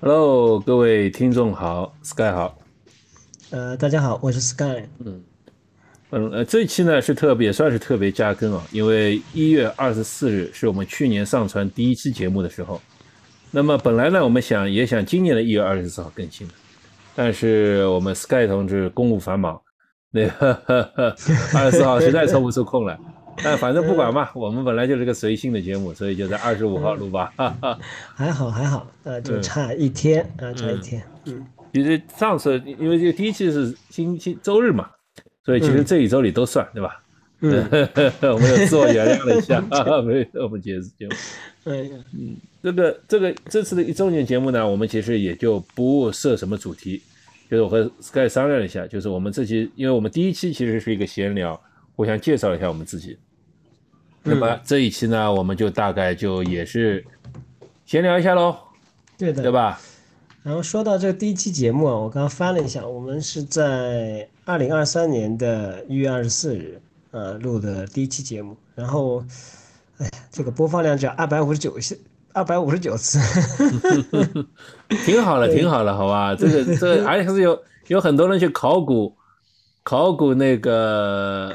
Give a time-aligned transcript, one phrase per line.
[0.00, 2.58] Hello，各位听众好，Sky 好。
[3.50, 4.84] 呃，大家好，我是 Sky。
[4.98, 5.22] 嗯，
[6.10, 12.80] 嗯，呃，这一期呢是特别，算是特别加更啊，因为一月二十四日是我们去年上传第一期节目的时候。
[13.52, 16.54] 那么本来呢，我们想也想今年的一月二十四号更新的，
[17.14, 19.60] 但是我们 Sky 同志公务繁忙，
[20.10, 21.14] 那个
[21.54, 22.98] 二十四号实在抽不出空来。
[23.42, 27.32] 但 反正不管嘛，我们本来就是个随性的节目，所以就在二十五号录吧。
[28.14, 31.02] 还好还好，呃，就差一天啊，差一天。
[31.26, 34.90] 嗯，其实上次因为这第一期是星期周日嘛，
[35.44, 37.00] 所以其实这一周里都算，对吧？
[37.40, 37.68] 嗯，
[38.32, 39.60] 我们又自我原谅了一下，
[40.02, 41.14] 没有我们节节目。
[41.64, 47.02] 哎呀，嗯，这个这个这次的一周年节目呢，我们其实也就不设什么主题，
[47.50, 51.60] 就是我和 Sky 商量了一下，就是我们这期，因为我们第一期其实是一个闲聊。
[51.94, 53.18] 互相介绍一下我们自己。
[54.24, 57.04] 那么这一期呢，我们就大概就也是
[57.84, 58.56] 闲聊一下喽，
[59.18, 59.80] 对的，对吧？
[60.42, 68.56] 然后说到这个第一期节目啊，我刚刚翻了一下，我们是在二零二三年的一月二十四日呃录的第一期节目。
[68.74, 69.24] 然后，
[69.98, 72.00] 哎，这个播放量只有二百五十九次，
[72.32, 73.18] 二百五十九次，
[75.04, 76.34] 挺好了， 挺好了，好吧？
[76.34, 79.14] 这个这个， 而且是有有很多人去考古。
[79.84, 81.52] 考古那个，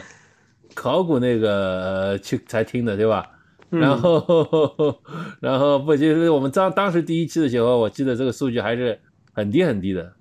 [0.79, 3.27] 考古那个去才听的，对吧？
[3.71, 5.01] 然后，
[5.41, 8.99] 然后不就是我们当当时第一期的时候，我记得这个数据还是
[9.33, 10.13] 很低很低的。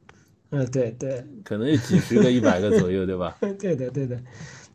[0.48, 3.36] 嗯，对对，可能有几十个、一百个左右，对吧？
[3.60, 4.18] 对的，对的，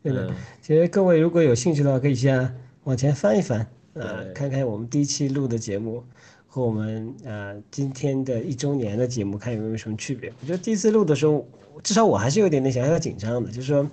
[0.04, 0.30] 对的。
[0.60, 6.04] 其实各位如果有兴趣的话，可以先往前翻一翻，呃，看看我们第一期录的节目
[6.46, 10.32] 和我们呃今天的一周年的节目，看有没有什么区别。
[10.40, 11.44] 我觉得第一次录的时候。
[11.82, 13.90] 至少我还是有点点小小紧张的，就是说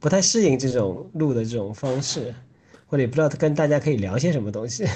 [0.00, 2.34] 不太适应这种录的这种方式，
[2.86, 4.86] 或者也不知道跟大家可以聊些什么东西。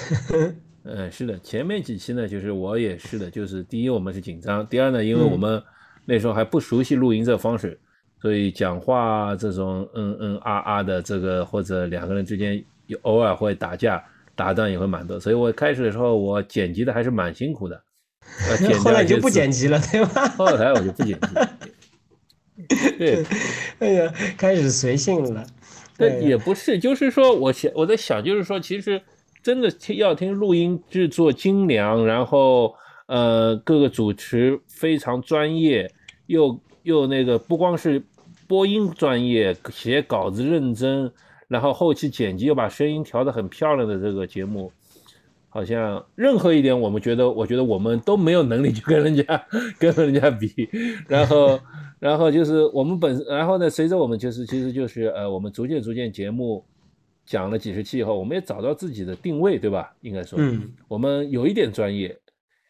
[0.83, 5.61] 嗯， 是的，前面几期呢，就是我也是的，就是第一我们是紧张，第二呢，因为我们
[6.05, 7.79] 那时候还不熟悉录音这方式，
[8.19, 12.63] 所以讲话这种嗯嗯啊啊的这个，或者两个人之间
[13.03, 14.03] 偶尔会打架
[14.35, 17.79] 打断也会蛮多，所以我开始的时候我剪辑的还是蛮辛苦的。
[18.83, 20.27] 后来你就不剪辑了，对吧？
[20.29, 21.27] 后来我就不剪辑。
[22.97, 23.23] 对，
[23.79, 25.45] 哎呀，开始随性了。
[25.97, 29.01] 但，也不是，就是说，我想我在想，就是说，其实
[29.41, 32.75] 真的听要听录音制作精良，然后
[33.07, 35.89] 呃，各个主持非常专业，
[36.25, 38.03] 又又那个不光是
[38.47, 41.09] 播音专业，写稿子认真，
[41.47, 44.71] 然后后期剪辑又把声音调得很漂亮的这个节目。
[45.55, 49.23] 好像任何一点，我们觉得，我觉得我们都没有能力去跟人家
[49.79, 50.51] 跟人家比。
[51.07, 51.57] 然后，
[51.97, 56.61] 然后就是我们本，然后呢，随着我们就是，其实就是呃，我们逐渐逐渐节目
[57.25, 59.95] 讲了几十期以后，我们也找到自己的定位，对吧？
[60.01, 62.13] 应该说，嗯，我们有一点专业，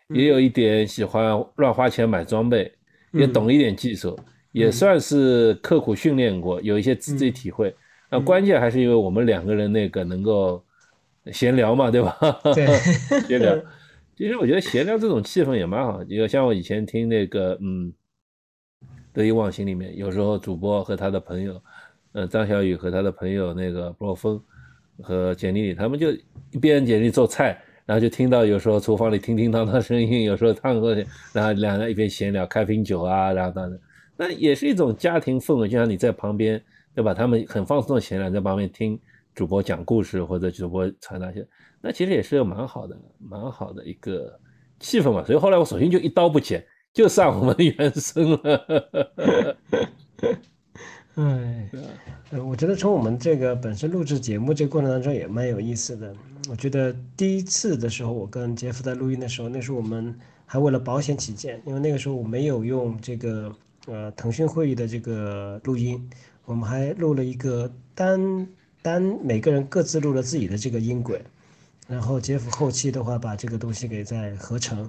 [0.09, 2.71] 也有一点喜欢乱花钱买装备，
[3.13, 4.15] 也懂一点技术，
[4.51, 7.75] 也算是刻苦训练过，有一些自己体会。
[8.11, 10.63] 那关键还是因为我们两个人那个能够。
[11.31, 12.17] 闲聊嘛，对吧？
[12.53, 12.65] 对，
[13.27, 13.57] 闲聊。
[14.15, 16.03] 其实我觉得闲聊这种气氛也蛮好。
[16.03, 17.91] 就像我以前听那个，嗯，
[19.11, 21.61] 《得意忘形》里面，有时候主播和他的朋友，
[22.13, 24.39] 呃，张小雨和他的朋友那个布洛芬
[25.01, 26.11] 和简历里，他们就
[26.51, 33.79] 一边简历做菜，然后就听到有时候厨房里叮叮当当声音，有时候烫过去，然后两人一边闲聊，开瓶酒啊，然后当然，
[34.15, 36.61] 那也是一种家庭氛围，就像你在旁边，
[36.93, 37.13] 对吧？
[37.13, 38.97] 他们很放松的闲聊，在旁边听。
[39.35, 41.45] 主播讲故事或者主播传达一些，
[41.81, 44.39] 那其实也是蛮好的、蛮好的一个
[44.79, 45.23] 气氛嘛。
[45.25, 49.57] 所以后来我索性就一刀不剪，就上我们原声了。
[51.15, 51.69] 哎，
[52.43, 56.15] 我觉得从我们这个本身录制节目这个过程当中也蛮有意思的。
[56.49, 63.53] 我觉得第一次的时候，我跟杰夫在录音的时候，那时候我们还为了保险起见，因为那个时候我没有用这个
[63.87, 66.09] 呃腾讯会议的这个录音，
[66.45, 68.47] 我们还录了一个单。
[68.85, 71.19] 单每个人各自录了自己的这个音轨，
[71.87, 74.87] 然后杰夫后期的话把这个东西给再合成，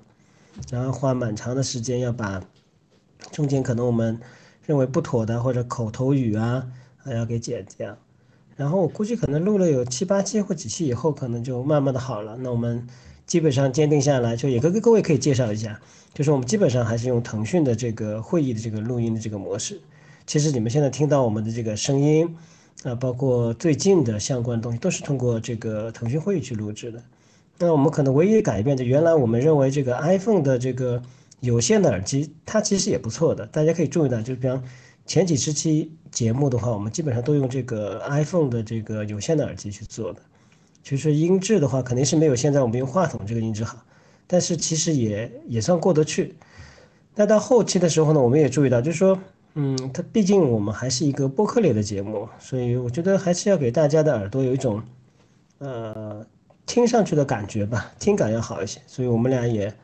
[0.71, 2.45] 然后花蛮长的时间要把
[3.33, 4.21] 中间可能我们
[4.67, 6.69] 认为不妥的或者口头语啊
[6.99, 7.97] 还要给剪掉，
[8.55, 12.37] 然后我估计可能录了有七八期或几期以后，可能就慢慢的好了。
[12.37, 12.87] 那我们
[13.25, 15.81] 基本上坚定下来，就也跟各位可以介绍一下，
[16.13, 19.81] 就是我们基本上还是用腾讯的这个会议的这个录音的这个模式。
[20.27, 22.37] 其实你们现在听到我们的这个声音。
[22.83, 27.03] 啊，包括最近的相关东西都是通过这个腾讯会议去录制的。
[27.59, 31.03] 那我们可能唯一改变，就原来我们认为这个 iPhone 的这个
[31.41, 33.47] 有线的耳机，它其实也不错的。
[33.47, 34.63] 大家可以注意到，就比方
[35.07, 40.21] 前几十期节目的话，我们基本上都用这个 iPhone 的这个有线的耳机去做的。
[40.85, 43.83] 其实音质的话，肯定是没有现在我们用话筒这个音质好。
[44.27, 46.35] 但是其实也也算过得去。
[47.15, 49.19] 那到后期的时候呢，我们也注意到，就是说，
[49.57, 54.83] 嗯，它毕竟我们还是一个播客类的节目，所以我觉得还是要给大家的耳朵有一种，
[55.59, 56.25] 呃，
[56.67, 58.81] 听上去的感觉吧，听感要好一些。
[58.87, 59.75] 所以我们俩也。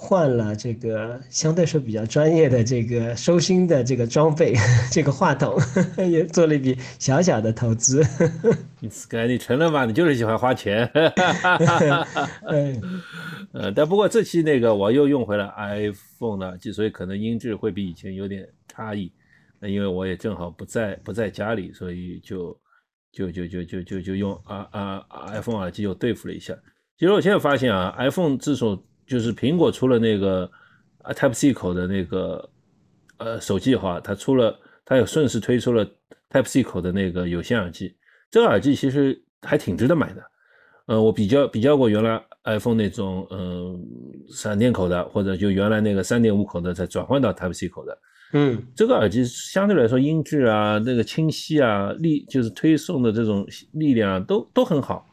[0.00, 4.54] 换了这个相对说比较专业的这个收音的这个装备，
[4.92, 5.58] 这个话筒
[5.96, 8.00] 也做了一笔小小的投资。
[8.78, 8.88] 你
[9.26, 10.88] 你承认吧，你就是喜欢花钱。
[12.46, 13.02] 嗯，
[13.50, 18.46] 呃，但不过这期那个我又用回了 iPhone 的所以可能音质会比以前有点
[18.78, 19.12] 差异。
[19.58, 22.56] 那因为我也正好不在不在家里，所以就
[23.10, 26.56] 就就就就就就用啊啊 iPhone 耳机又对付了一下。
[26.96, 30.48] 其实我现在发现啊，iPhone 自从就是苹果出了那个
[31.02, 32.48] Type C 口的那个
[33.16, 35.84] 呃手机哈，它出了，它也顺势推出了
[36.30, 37.96] Type C 口的那个有线耳机。
[38.30, 40.22] 这个耳机其实还挺值得买的。
[40.86, 43.84] 呃，我比较比较过原来 iPhone 那种嗯
[44.28, 47.98] 闪电口的，或者就原来那个三点五口的，再转换到 Type C 口的。
[48.32, 55.06] 嗯，这个耳机相对来说音质啊、那个清晰啊、力就是推送的这种力量啊，都都很好。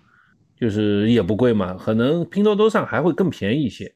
[0.57, 3.93] 就是也不贵嘛，可能拼多多上还会更便宜一些。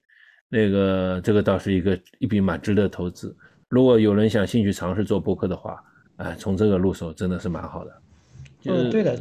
[0.49, 3.33] 那个这个倒是一个一笔蛮值得投资。
[3.69, 5.81] 如果有人想兴趣尝试做播客的话，
[6.17, 8.01] 哎，从这个入手真的是蛮好的。
[8.65, 9.17] 嗯，对的。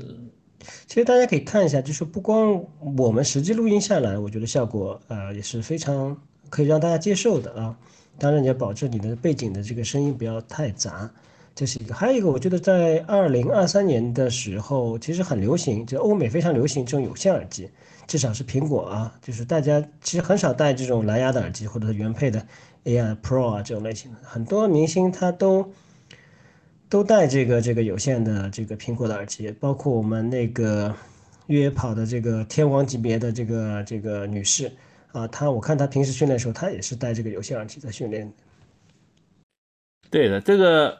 [0.86, 2.60] 其实大家可以看一下，就是不光
[2.96, 7.78] 我们实际录音下来，我觉得效果呃也是非常可以让大家接受的啊。
[8.18, 11.10] 当然你要保证你的背景的这个声音不要太杂。
[11.54, 17.68] 这是一个，还有一个，我觉得在二零二三年的时候，其实很流行，就欧美非常流行这种有线耳机，
[18.06, 22.46] 至少是苹果啊，就是大家其实很少戴这种蓝牙的耳机或者是原配的
[22.84, 25.68] AR Pro 啊这种类型的，很多明星他都
[26.88, 30.94] 都戴这个这个有线的这个苹果的耳机，包括我们那个
[31.48, 34.70] 越野跑的这个天王级别的这个这个女士
[35.12, 38.32] 啊，他我看他平时训练的时候，他也是戴这个有线耳机在训练的。
[40.10, 40.98] 对的，这个。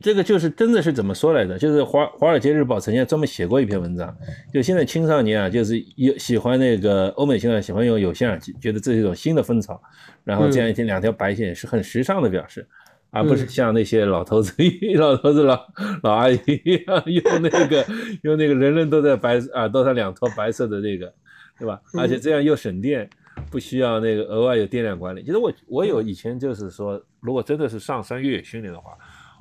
[0.00, 1.56] 这个就是真的是怎么说来着？
[1.56, 4.14] 就是华华尔街日报曾经专门写过一篇文章，
[4.52, 9.80] 就现在青少年啊，就是有喜欢那个欧美青少年喜欢用有线耳机，觉得这是一种新的风潮，
[10.24, 12.68] 然后这样一天两条白线是很时尚的表示，
[13.14, 14.52] 而不是像那些老头子、
[14.98, 15.66] 老头子、老
[16.02, 17.86] 老阿姨一样用那个
[18.22, 21.14] 用那个人人都在白耳朵上两坨白色的那个，
[21.58, 21.80] 对吧？
[21.96, 23.08] 而且这样又省电，
[23.50, 25.22] 不需要那个额外有电量管理。
[25.22, 28.92] 其实我我有以前就是说，如果真的是上山越野训练的话。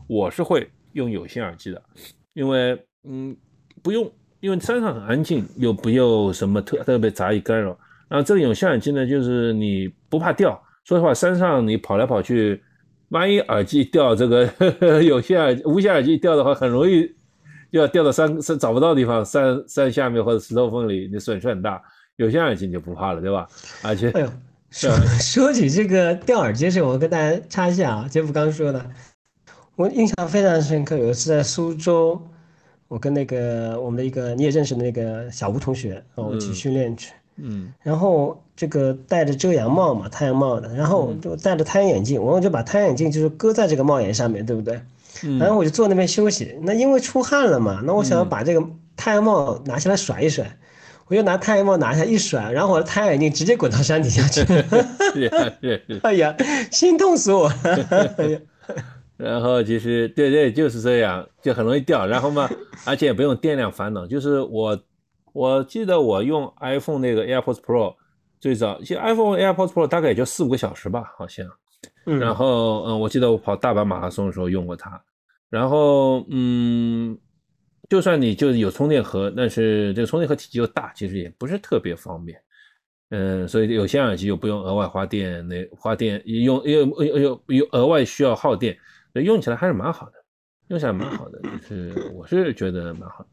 [0.06, 1.82] 我是会用有线耳机的，
[2.34, 3.34] 因为嗯
[3.82, 4.12] 不用，
[4.42, 7.70] 因为山上很安静，又不用什么特特别杂音干扰。
[8.10, 10.62] 然后这个有线耳机呢，就是你不怕掉。
[10.84, 12.62] 说实话，山上你跑来跑去，
[13.10, 14.46] 万一耳机掉，这个
[15.02, 17.10] 有线耳无线耳机掉的话，很容易
[17.72, 21.82] 就要掉到山山找不到地方，山山下面或者石头缝里，你损失很大。
[22.18, 23.48] 有线耳机你就不怕了，对吧？
[23.82, 24.30] 而且，哎呦，
[24.70, 28.86] 说说起这个掉耳机事，我跟大家插一下啊，杰夫刚说的。
[29.76, 32.22] 我印象非常深刻，有一次在苏州，
[32.88, 44.80] 我跟那个我们的一个你也认识的那个小吴同学，我们去训练去，嗯，然后这个戴着遮阳帽嘛，太阳帽的，然后就戴着太阳眼镜，我就把太阳眼镜就是搁在这个帽檐上面，对不对？
[45.40, 48.64] 然后我就坐那边休息，那因为出汗了嘛，那我想要把这个
[48.96, 50.46] 太阳帽拿下来甩一甩，
[51.14, 54.42] 我就拿太阳帽拿下一甩，然后我的太阳眼镜直接滚到山底下去，
[56.02, 56.36] 哎呀，
[56.72, 57.48] 心痛死我，
[58.18, 58.40] 哎呀。
[59.16, 62.08] 然后其实对对就是这样，就很容易掉。
[62.08, 62.50] 然后嘛，
[62.84, 64.08] 而且也不用电量烦恼。
[64.08, 64.78] 就是我
[65.34, 67.94] 我记得我用 iPhone 那个 AirPods Pro
[68.40, 71.46] 最早，其实 iPhone AirPods Pro 大概也就四五个小时吧，好像。
[72.06, 75.00] 然后嗯，我记得我跑大阪马拉松的时候用过它。
[75.52, 77.16] 然后嗯，
[77.94, 82.42] 就算你就是有充电盒，但是这个充电盒体积又大，其实也不是特别方便。
[83.12, 88.76] 嗯，所以有线耳机又不用额外花电，那花电用又又又又额外需要耗电。
[89.14, 90.14] 用起来还是蛮好的，
[90.70, 93.24] 用起来蛮好的，就是我是觉得蛮好。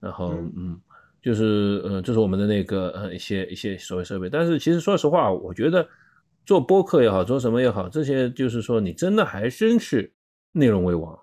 [0.00, 0.80] 然后嗯，
[1.20, 4.30] 就是呃，这是我们的那个呃一些一些所谓设备。
[4.30, 5.86] 但是其实说实话，我觉得
[6.46, 10.10] 做播客也好，做什么也好，这些就是说你真的还真是
[10.52, 11.14] 内容为王，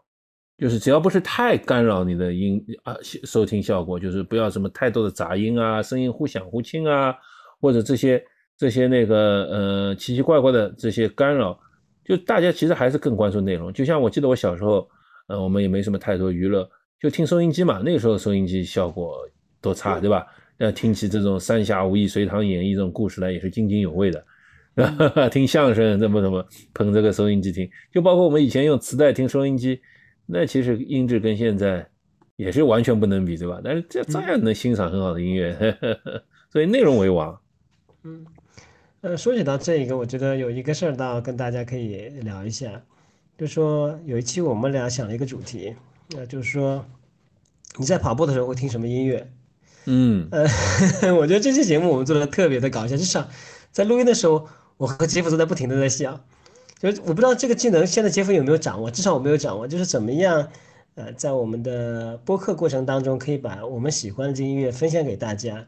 [0.58, 7.16] 就是只要不是太干扰你的音啊收听效果，就是不要什么太多的杂音啊，声音忽响忽轻啊，
[7.60, 8.24] 或者这些
[8.58, 11.60] 这些那个呃奇奇怪怪的这些干扰。
[12.08, 14.88] 就大家其实还是更关注内容，就像我记得我小时候，
[15.28, 16.70] 呃，我们也没什么太多娱乐，
[17.02, 17.82] 就听收音机嘛。
[17.84, 19.18] 那个时候收音机效果
[19.60, 20.24] 多差，对吧？
[20.60, 24.24] 那，听起这种三侠五义、隋唐演义这种故事来也是津津有味的。
[25.32, 26.46] 听相声怎么怎么
[26.76, 29.82] 捧这个收音机听，就包括我们以前用磁带听收音机，
[30.26, 31.88] 那其实音质跟现在
[32.36, 33.62] 也是完全不能比，对吧？
[33.64, 35.78] 但是这照样能欣赏很好的音乐，
[36.52, 37.40] 所以内容为王。
[38.04, 38.26] 嗯。
[39.02, 42.82] 呃，说起到这个，我觉得有一个事儿倒跟大家可以聊一下，
[43.38, 45.76] 就说有一期我们俩想了一个主题，
[46.10, 46.84] 那就是说
[47.78, 49.32] 你在跑步的时候会听什么音乐？
[49.86, 50.44] 嗯，呃，
[51.14, 53.30] 我觉得这期节目我们做的特别的搞笑，至少
[53.72, 56.26] 在录音的时候，我和吉普都在不停的在笑，
[56.80, 60.48] 就是我不知道这个技能现在杰夫有没有掌握，至少我没有掌握，就是怎么样，
[60.96, 65.66] 呃，在我们的播客过程当中，可以把我们喜欢的音乐分享给大家。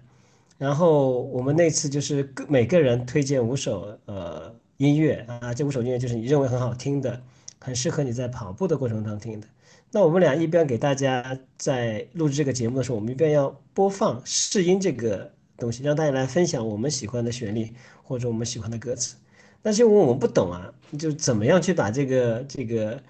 [0.58, 7.22] 然后我们那次就是各每个人推荐五首呃音乐啊，这五首音乐就是你认为很好听的，
[7.60, 9.48] 很适合你在跑步的过程当中听的。
[9.92, 17.72] 那我们俩一边给大家在录制这个节目的时候，我们一边要播放试音这个东西，让大家来分享我们喜欢的旋律
[18.04, 19.16] 或者我们喜欢的歌词。
[19.62, 23.02] 但是因为我们不懂啊，就怎么样去把这个这个。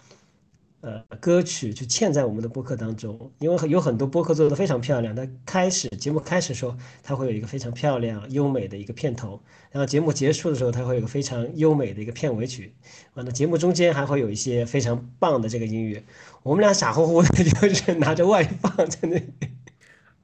[0.81, 5.13] 呃，歌曲就嵌在我们的播客当中，因为有很多播客做的非常漂亮。
[5.13, 12.71] 它开始节目开始的时候，它会有一个非常漂亮、优美的一个片头，然后节目结束的时候，它会有个非常优美的一个片尾曲。
[13.15, 16.01] 完了，节目中间还会有一些非常棒的这个音乐。
[16.43, 19.33] 我们俩傻乎乎的，就是拿着外放在那里，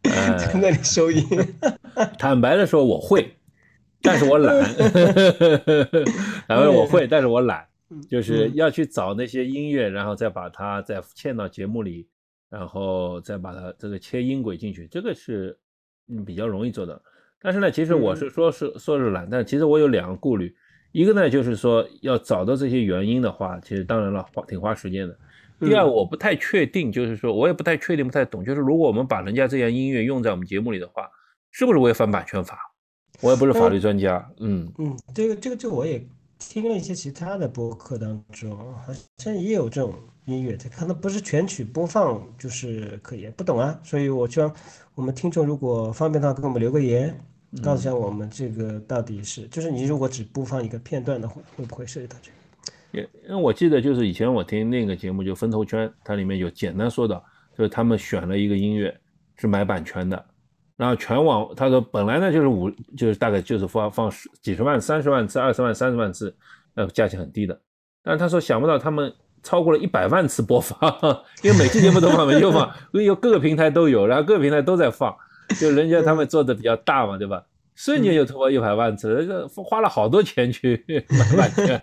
[0.03, 1.27] 在那里收音。
[2.19, 3.35] 坦白的说，我会，
[4.03, 4.55] 但是我懒。
[6.47, 7.65] 然后我会，但是我懒。
[8.09, 12.07] 就是要去找那些音乐，然后再把它再嵌到节目里，
[12.49, 15.55] 然后再把它这个切音轨进去，这个是
[16.09, 16.99] 嗯比较容易做的。
[17.39, 20.55] 但是呢，其实我是说是说是懒，但其实我有两个顾虑，
[20.91, 25.15] 一个呢就是说要找到这些原因的话，其实当然了花挺花时间的。
[25.59, 31.07] 第二，我不太确定，就是说我也不太确定，不太懂，就是如果我们把人家这样音乐用在我们节目里的话，
[31.51, 32.57] 是不是违反版权法？
[33.21, 36.05] 我也不是法律专家，嗯嗯，这个这个这我也。
[36.39, 39.93] 听了一些其他的播客当中，好像也有这种
[40.25, 43.79] 音乐，它可能不是全曲播放，就是可以不懂啊。
[43.81, 44.53] 所以我希望
[44.93, 47.17] 我们听众如果方便的话，给我们留个言，
[47.61, 52.37] 告诉一下我们这个到底是，就是你如果只播放一个片段的话，会不会涉及到这个？
[52.91, 57.23] 因因为我记得就是以前我听那个节目就《分头圈》，它里面有简单说到，
[57.57, 58.93] 就是他们选了一个音乐
[59.37, 60.25] 是买版权的。
[60.83, 66.35] 然后全网，他说本来呢就是五，就是大概就是放放十几十万、三十万次、二十万、三十万次，
[66.75, 67.57] 呃，价钱很低的。
[68.03, 70.77] 但他说想不到他们超过了一百万次播放，
[71.41, 75.15] 因为每期节目都放，每期放，因为有各个平台都有，然后各个平台都在放，
[75.57, 77.41] 就人家他们做的比较大嘛，对吧？
[77.75, 81.81] 瞬间就突破一百万次，这花了好多钱去买版权。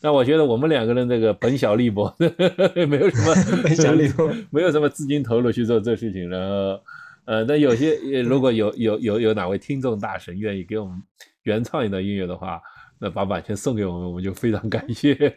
[0.00, 2.14] 那我觉得我们两个人这个本小利薄，
[2.88, 6.80] 没有什么 本小利薄，没有什么资金投入去做这事情，然后。
[7.26, 11.02] 呃，那有些如果有有有有哪位听众大神愿意给我们
[11.42, 12.60] 原创一段音乐的话，
[12.98, 15.14] 那把版权送给我们，我们就非常感谢。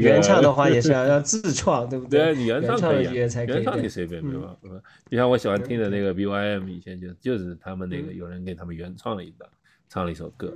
[0.00, 2.32] 原唱的话也是要要自创，对不对？
[2.32, 4.56] 对，你原创可以，原唱你随便对吧？
[5.10, 9.50] 就像我喜欢听的那个 BYM，以前就就是他们那个有人给他们原创了一段，
[9.88, 10.54] 唱了一首歌。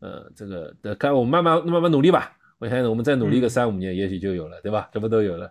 [0.00, 2.36] 呃，这个的看我们慢慢慢慢努力吧。
[2.58, 4.88] 我相信我们再努力个三五年，也许就有了，对吧？
[4.92, 5.50] 什么都有了。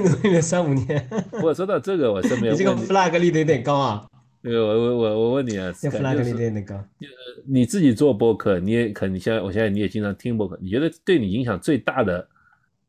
[0.00, 1.08] 努力了三五年。
[1.42, 4.06] 我说到这个，我真没有你这个 flag 立的有点高啊。
[4.42, 6.74] 那个我我我我问你啊，这 flag 立的有点高。
[6.98, 7.12] 就是
[7.46, 12.26] 你自己做播客，你也可能现在我现在你也经常听播客，你觉得对你影响最大的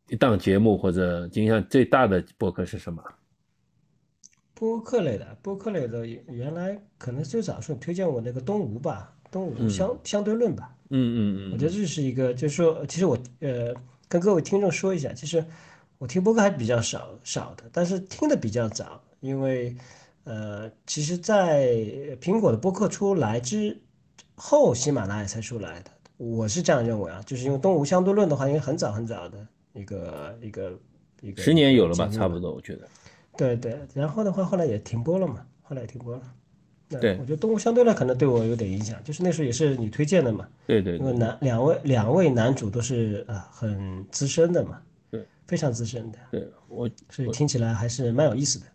[0.08, 3.03] 一档节目或者影响最大的播客是什么？
[4.53, 10.74] 播客类的，播客类的，原来可能最早是推荐我那个东吴吧，东吴相相对论吧。
[10.91, 11.51] 嗯嗯嗯。
[11.51, 13.74] 我觉得这是一个，就是说，其实我呃
[14.08, 15.44] 跟各位听众说一下，其实。
[16.01, 19.75] 我听播客还比较少少的，但是听的比较早，因为，
[20.24, 21.67] 呃，其实，在
[22.20, 23.79] 苹果的播客出来之
[24.34, 25.91] 后，喜马拉雅才出来的。
[26.17, 30.74] 我是这样认为啊，就是因为东吴相对论的话，应该很早很早的一个一个
[31.22, 31.43] 一个。
[31.43, 32.88] 十年有了吧，差不多，我觉得。
[33.38, 36.22] 对对，然后的话，后来也停播了嘛，后来也停播了。
[37.00, 40.48] 对，我觉得东吴相对论可能对我有点影响，就是那时候也是你推荐的嘛。
[40.65, 40.98] 对对。
[40.98, 44.81] 因为男两位两位男主都是啊很资深的嘛。
[45.51, 48.65] 非常资深的，对我，所以听起来还是蛮有意思的。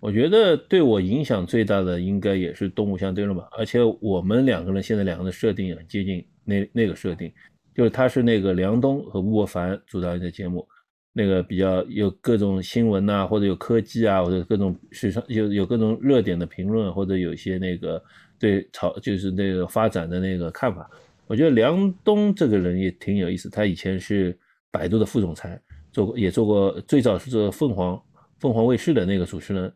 [0.00, 7.32] 我觉得对我影响最大的应该也是动物相对论吧，而且我们两个人现在两个人设定很接近那那个设定，
[7.72, 10.66] 就是他是那个梁冬和吴伯凡主导的节目，
[11.12, 18.02] 那个比较有各种新闻呐，或者有科技啊，或者各种时尚有有各种热点的评论，或者有些那个
[18.40, 20.90] 对潮就是那个发展的那个看法。
[21.28, 24.36] 我觉得梁冬这个人也挺有意思，他以前是
[24.72, 25.60] 百度的副总裁。
[25.98, 28.00] 做过也做过，最早是做凤凰
[28.38, 29.72] 凤凰卫视的那个主持人，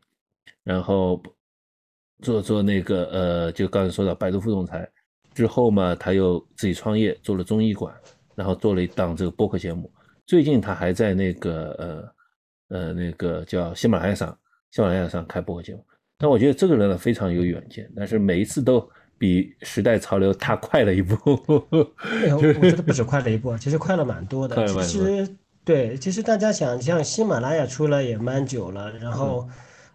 [0.62, 1.21] 然后
[2.21, 4.88] 做做那个呃，就刚才说的百度副总裁
[5.35, 7.93] 之后嘛，他又自己创业做了综艺馆，
[8.37, 9.93] 然后做了一档这个播客节目。
[10.25, 12.12] 最近他还在那个
[12.69, 14.38] 呃呃那个叫喜马拉雅上
[14.71, 15.85] 喜马拉雅上开播客节目。
[16.17, 18.88] 但我觉得这个人呢非常有远见，但是每一次都
[19.19, 21.17] 比时代潮流 踏快了一步。
[21.50, 24.64] 我觉得不止快了一步，其实快了蛮多的。
[24.85, 25.29] 其实
[25.64, 29.49] 对，其实大家想，像喜马拉雅出来也蛮久了，然后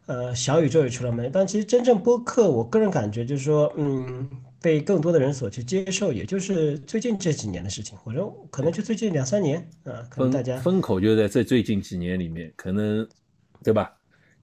[0.05, 4.29] 呃小宇宙也出了没，但其实真正播客，我个人感觉就是说，嗯。
[4.59, 13.07] 被更多的人所去接受，也就是最近这几年的事情，或者可能就最近两三年啊，可能大家风口就在这最近几年里面，可能
[13.63, 13.93] 对吧？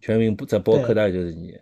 [0.00, 1.52] 全民不在播客大概就是你，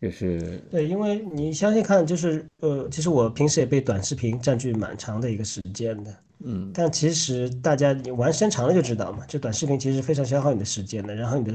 [0.00, 11.52] 就是对，因为你相信看，就是呃，其实我平时也被短视频占据蛮长的一个时间的，嗯，但其实大家你玩时间长了就知道嘛，就短视频其实非常消耗你的时间的，然后你的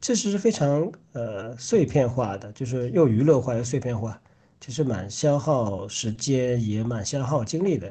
[0.00, 4.20] 知识是非常呃碎片化的，就是又娱乐化又碎片化。
[4.60, 7.90] 其实蛮消耗时间，也蛮消耗精力的。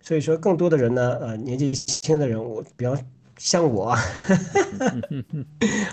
[0.00, 2.96] 所以说，更多的人呢，呃，年纪轻的人，我比方
[3.36, 3.90] 像我，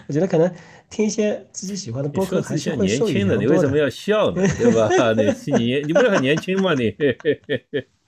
[0.08, 0.50] 我觉得可能
[0.92, 3.36] 听一些自己喜欢的播客还是会年轻的。
[3.36, 4.48] 你为什么要笑呢？
[4.58, 4.88] 对吧？
[5.18, 6.76] 你你你不是很年轻吗？
[6.76, 6.96] 你？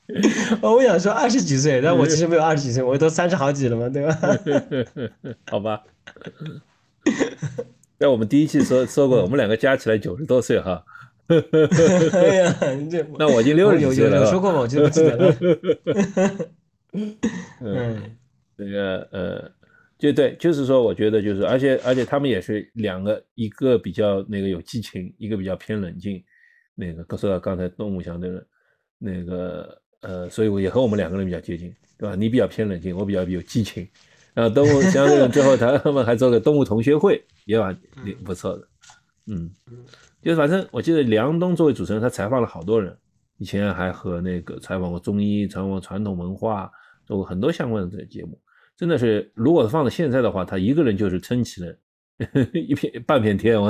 [0.61, 4.17] 我想说二十几岁，但我其实没有二十几岁，我都三十好几了嘛，对吧？
[5.51, 5.83] 好吧。
[7.99, 10.83] 那我们第一期说说过，我们两个加起来九十多岁哈。
[11.27, 12.55] 哎呀，
[12.89, 14.17] 这那我已经六十岁了。
[14.17, 14.59] 有有说过吗？
[14.59, 15.35] 我记得不记得了。
[17.59, 18.15] 嗯，
[18.55, 19.51] 那个呃，
[19.99, 26.23] 就对，就是说，我觉得就是，而且而且他们也是两个，一个比较那个有激情，一个比较偏冷静。
[26.75, 28.45] 那个说到刚才动物相对的，
[28.99, 32.15] 那个呃，所以我也和我们两个人比较接近，对吧？
[32.15, 33.87] 你比较偏冷静，我比较有激情。
[34.33, 37.77] 然后动物相对之后，他们还做个动物同学会，也蛮
[38.23, 38.67] 不错的。
[39.27, 39.49] 嗯。
[40.21, 42.95] 就是反正我记得梁冬作为主持人，他采访了好多人，
[43.37, 46.69] 以前还和那个采访过中医，采访过传统文化，
[47.05, 48.37] 做过很多相关的节目。
[48.75, 51.75] 真的是，如果放到现在的话，他一个人就是撑起了
[52.53, 53.59] 一片半片天。
[53.59, 53.69] 我，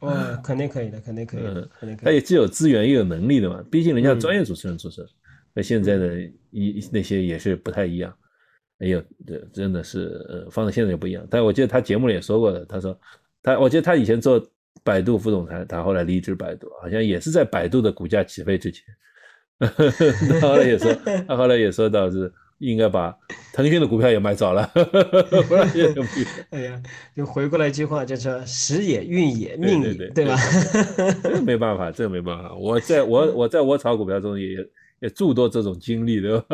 [0.00, 2.04] 哦，肯定可以的，肯定可以，肯定可以。
[2.04, 5.06] 他也既有资源又有能力的嘛，毕竟人家专业主持人出身，
[5.54, 8.14] 和现在的一那些也是不太一样。
[8.78, 11.26] 哎呦，这真的是，呃，放到现在也不一样。
[11.30, 12.98] 但我记得他节目里也说过的，他说
[13.42, 14.44] 他，我记得他以前做。
[14.84, 18.84] 百度副总裁，他后来离职百度，好像也是在百度的股价起飞之前。
[20.40, 20.92] 他后来也说，
[21.28, 23.16] 他后来也说到是应该把
[23.52, 24.68] 腾讯的股票也买早了。
[26.50, 26.82] 哎呀，
[27.14, 30.36] 就回过来一句话，就是时也运也命也，对吧？
[31.22, 32.52] 这没办法，这没办法。
[32.56, 34.56] 我在我我在我炒股票中也
[35.02, 36.46] 也诸多这种经历，对吧？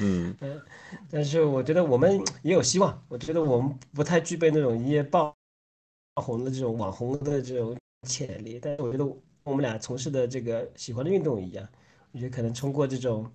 [0.00, 0.34] 嗯。
[1.10, 3.02] 但是我觉得我们也有希望。
[3.08, 5.34] 我觉得我们不太具备那种一夜爆
[6.22, 7.76] 红的这种网红的这种
[8.06, 8.60] 潜力。
[8.62, 9.04] 但是我觉得
[9.42, 11.66] 我们俩从事的这个喜欢的运动一样，
[12.12, 13.26] 我觉得可能通过这种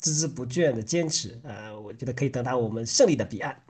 [0.00, 3.60] 孜孜不倦的坚持啊，我觉得可以到达我们胜利的彼岸。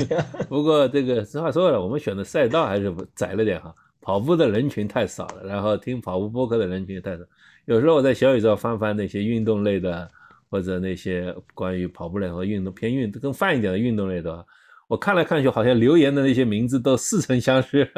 [0.48, 7.24] 不过这个实话说了，我们选的赛道还是窄了点哈，跑步的人群太少了，然后听跑步播客的人群也太少。
[7.64, 10.10] 有时候我在小宇宙翻翻那些运动类的。
[10.52, 14.46] 或者那些关于跑步类和运动偏运更泛一点的运动类的，
[14.86, 17.88] 我看来看去，好像留言的那些名字都似曾相识，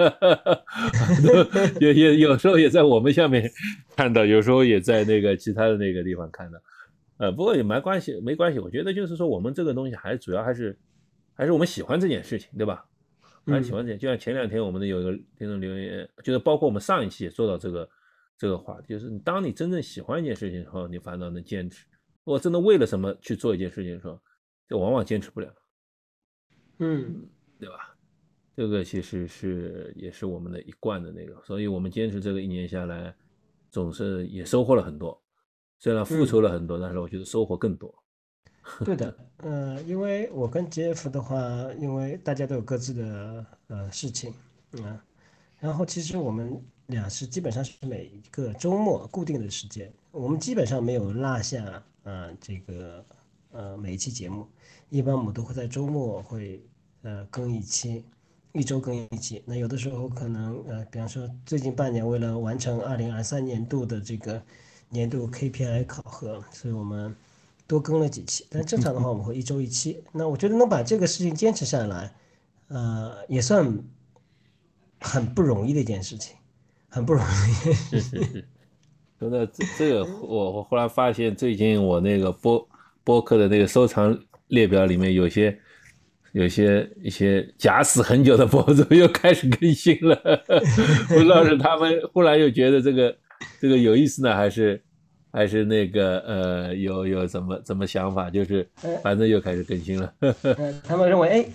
[1.83, 3.51] 也也有时候也在我们下面
[3.97, 6.59] 看到，有时候也在那个其他的那个地方看到，
[7.17, 8.61] 呃，不过也没关系，没关系。
[8.61, 10.79] 我觉得就是说，我们这个东西还主要还是
[11.35, 12.85] 还是我们喜欢这件事情，对吧？
[13.47, 17.89] 还喜欢这，就像前两天我们的有一个听众留言，就是包括我们上一期也做到这个
[18.39, 21.87] 这个话题，就是当你真正喜欢一件事情的时候，你反倒能坚持。
[22.25, 24.19] 我真的为了什么去做一件事情的时候，
[24.69, 25.55] 就往往坚持不了，
[26.79, 27.27] 嗯，
[27.59, 27.95] 对吧？
[28.57, 33.15] 这个其实是也是我们的一贯的那个，所以我们坚持这个一年下来，
[33.71, 35.21] 总是也收获了很多，
[35.81, 38.04] 虽然付出了很多，但是我觉得收获更多。
[38.85, 41.39] 对的，嗯，因为我跟 JF 的话，
[41.79, 44.33] 因为大家都有各自的呃事情，
[44.73, 44.99] 嗯，
[45.61, 51.83] 然后其实我们俩是基本上是每一个周末固定的时间，我们基本上没有落下。
[52.05, 53.03] 啊，这个
[53.51, 54.47] 呃，每一期节目，
[54.91, 56.63] 一般我们都会在周末会
[57.01, 58.05] 呃更一期，
[58.53, 59.43] 一周更一期。
[59.47, 64.43] 那有的时候可能呃，比方说最近半年为了完成二零二三年度的这个
[64.91, 67.17] 年度 KPI 考核，所以我们
[67.67, 68.47] 多更了几期。
[68.51, 70.03] 但正常的话，我们会一周一期。
[70.13, 72.15] 那我觉得能把这个事情坚持下来，
[72.69, 73.79] 呃，也算
[75.01, 76.37] 很不容易的一件事情，
[76.89, 78.45] 很不容易。
[79.21, 82.69] 真的这这个，我我忽然发现最近我那个播
[83.05, 85.57] 播客的那个收藏列表里面有些
[86.33, 90.15] 有些一些假死很久的 博主又开始更新了，
[91.09, 93.17] 不知道是他们忽然又觉得这个
[93.61, 94.84] 这个有意思呢，还是
[95.35, 98.67] 还是那个呃有有怎么怎么想法，就是
[99.03, 100.15] 反正又开始更新了。
[100.87, 101.47] 他们认为哎。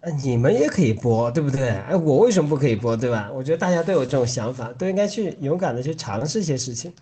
[0.00, 1.68] 呃，你们也可以播，对不对？
[1.68, 3.28] 哎，我为什么不可以播，对吧？
[3.32, 6.92] 我觉得大家都有这种想法，都应该去勇敢的去尝试一些事情，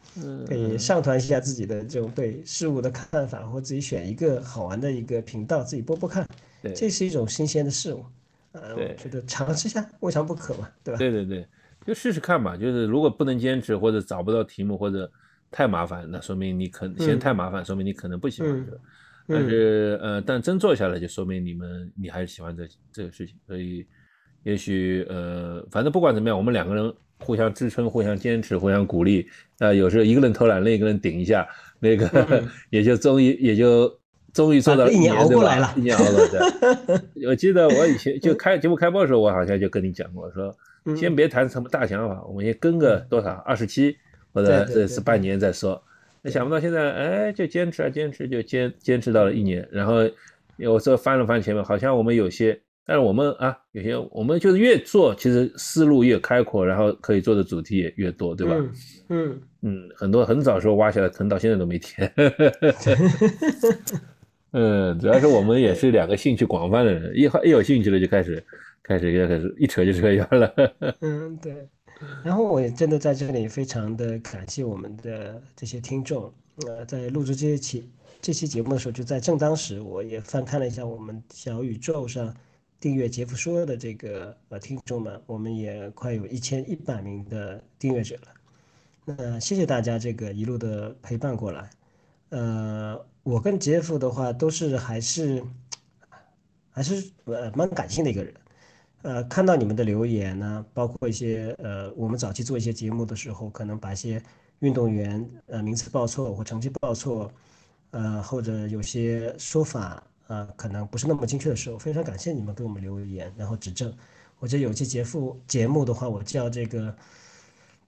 [0.48, 6.26] 可以上传一下自己的这种对事物的看法，或自己选一个好玩的一个频道，自己播播看，
[6.74, 8.02] 这是一种新鲜的事物。
[8.52, 10.98] 呃，我觉得尝试一下，未尝不可嘛，对吧？
[10.98, 11.46] 对对对，
[11.86, 12.56] 就试试看吧。
[12.56, 15.10] 就是如果不能坚持，或者找不到题目，或者
[15.54, 18.80] 太麻烦，那说明你可嫌太麻烦，说明你可能不喜欢这个。
[19.28, 23.36] 但是呃，但真做下来，就说明你们你还是喜欢这这个事情。
[23.46, 23.86] 所以
[24.42, 29.28] 也许呃，反正不管怎么样，我们两个人互相支撑、互相坚持、互相鼓励。
[29.60, 33.88] 呃，有时候一个人偷懒，另一个人顶一下，那个 也就终于也就。
[34.34, 37.00] 终于做到一年熬过来了，一年熬过来。
[37.28, 40.52] 我记得我以前就开节目开播的时候，我好像就跟你讲过，说
[40.96, 43.96] 先别谈什么大想法，我们先跟个多少二十七
[44.34, 45.80] 或者这是半年再说。
[46.20, 49.66] 那想不到现在，哎，就坚持啊坚持，就坚坚持到了一年。
[49.70, 49.98] 然后
[50.58, 58.56] 我这翻了翻前面，好像我们有些，但是我们啊，有些我们就是越做，其实思路越开阔，然后可以做的主题也越多，对吧？
[59.10, 62.10] 嗯嗯，很多很早时候挖下来，可能到现在都没填。
[64.52, 68.42] 嗯，主要是我们也是两个兴趣广泛的人，一一有兴趣了就开始，
[68.82, 70.54] 开始就开始一扯就扯远了。
[71.02, 71.54] 嗯，对。
[72.24, 76.32] 然后我也真的在这里非常的感谢我们的这些听众。
[76.66, 77.90] 呃，在录制这期
[78.20, 82.34] 这期节目的时候，就在正当时，我也翻看了一下我们小宇宙上
[82.78, 88.28] 订阅杰夫说的这个呃听众们，我们也快有一千一百名的订阅者了。
[89.04, 91.70] 那谢谢大家这个一路的陪伴过来。
[92.30, 93.04] 呃。
[93.24, 95.42] 我跟杰夫的话都是还是
[96.70, 98.34] 还是呃蛮感性的一个人，
[99.04, 104.20] 呃，看到你们的留言呢，包括一些呃我们早期做一些节目的时候，可能把一些
[104.60, 107.30] 运动员呃名次报错或成绩报错，
[107.90, 113.92] 呃或者有些说法呃可能不是那么精确的时候，非常感谢你们给我们留言，然后指正。
[114.38, 116.94] 我觉得有期节目节目的话，我叫这个。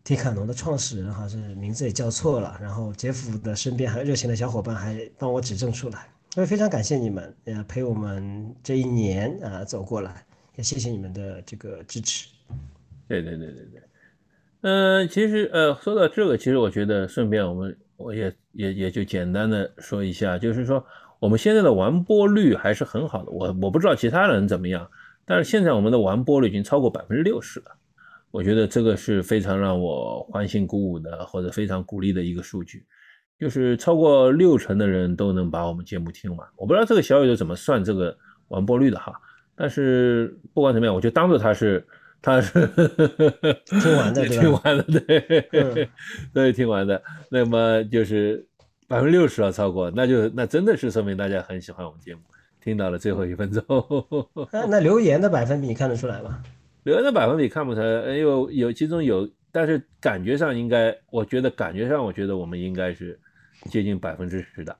[0.04, 10.24] 迪卡侬的创始人哈是名字也叫错了，然后杰夫的身边还有热情的小伙伴还帮我指正出来，所以非常感谢你们，呃陪我们这一年啊走过来，
[10.56, 12.28] 也谢谢你们的这个支持。
[13.06, 13.82] 对对对对对，
[14.62, 20.84] 嗯，其实呃说到这个，其实我觉得顺便我们我也也也就简单的说一下，就是说
[21.20, 24.90] 我们现在的完播率还是很好的，我我不知道其他人怎么样，
[25.24, 27.76] 但是现在我们的完播率已经超过百分之六十了。
[28.32, 32.84] 我觉得这个是非常让我欢欣鼓舞的，或者非常鼓励的一个数据，
[33.38, 36.46] 就是超过六成的人都能把我们节目听完。
[36.56, 38.14] 我不知道这个小宇宙怎么算这个
[38.48, 39.18] 完播率的哈，
[39.56, 41.84] 但是不管怎么样，我就当做他是
[42.20, 42.66] 他是
[43.64, 45.88] 听完的， 听完的，对，
[46.32, 47.02] 对，听完的。
[47.30, 48.46] 那么就是
[48.86, 52.20] 百分之六十要超过，那就那真的是说明大家很喜欢我们节目，
[52.62, 53.64] 听到了最后一分钟。
[54.52, 56.42] 那留言的百分比你看得出来吗？
[56.84, 63.18] 留言的百分比看不出来，有有其中有，但是感觉上应该，我觉得感觉上，我觉得我们应该是
[63.70, 64.76] 接近百分之十的。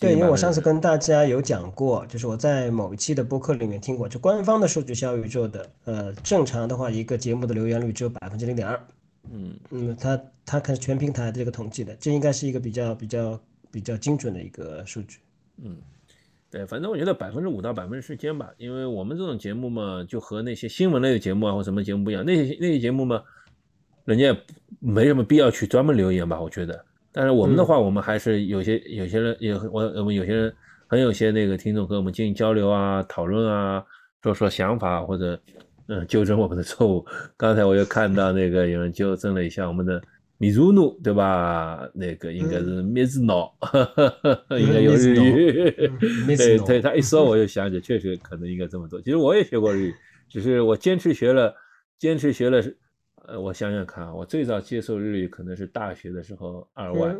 [0.00, 8.82] 对，因为我上次跟大家有讲过，就是我在某一期的播客里面听过，就官方的数据，小宇宙的，呃，正常的话，一个节目的留言率只有百分之零点二。
[9.30, 15.18] 嗯嗯，它它可是全平台的这个统计的，这应该是一个比较比较比较精准的一个数据。
[15.62, 15.76] 嗯。
[16.50, 23.22] 对，反正我觉得百分之五到百分之十间吧，因为我们这种节目嘛，就和那些新闻类的节目啊或什么节目不一样，那些那些节目嘛，
[24.04, 24.36] 人家
[24.80, 26.84] 没什么必要去专门留言吧，我觉得。
[27.12, 30.52] 但是我们的话，我们还是有些有些人有我我们有些人
[30.86, 33.84] 很有些那个听众跟我们进行交流啊、讨论啊，
[34.22, 35.40] 说说想法或者
[35.88, 37.04] 嗯纠正我们的错误。
[37.36, 40.00] 刚才我又看到那个有人纠正了一下我们的。
[40.42, 41.86] 米祖努对吧？
[41.92, 43.54] 那个应该是米兹诺，
[44.58, 45.70] 应该有日语。
[46.34, 48.98] 对对，他一说我就想起，确实可能应该这么做。
[49.02, 49.94] 其实我也学过日语，
[50.30, 51.54] 只是我坚持学了，
[51.98, 52.62] 坚持学了。
[53.26, 57.14] 呃，我想想看啊，我最早接受日语可能是大学的时候二外，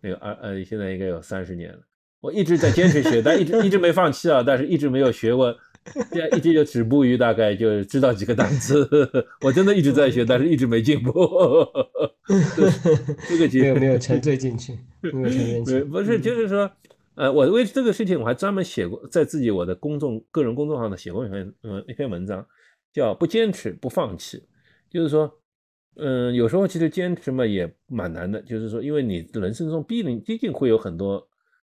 [0.00, 1.78] 那个二呃，现在应该有三十年了。
[2.20, 5.56] 我一直在坚持学，但一直一直没放弃啊，但是一直没有学过。
[6.12, 8.88] 这样一直就止步于大概就知道几个单词，
[9.42, 11.12] 我真的一直在学，但是一直没进步。
[13.28, 15.82] 这个没有没有沉醉进去，没有沉进去。
[15.82, 16.70] 不是，就是说，
[17.16, 22.46] 呃，我为这个事情我还专门写过，在自己我的公众个人公众号上写过一篇嗯一篇文章，
[22.92, 24.44] 叫不坚持不放弃。
[24.88, 25.34] 就是说，
[25.96, 31.26] 嗯，有时候其实坚持嘛也蛮难的，就是说，因为你人生中必定必定会有很多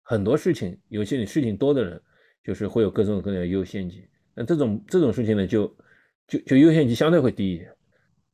[0.03, 2.01] 很多事情，有些你事情多的人。
[2.44, 5.72] 就是会有各种各样的优先级，那这种这种事情呢，就
[6.27, 7.72] 就就优先级相对会低一点，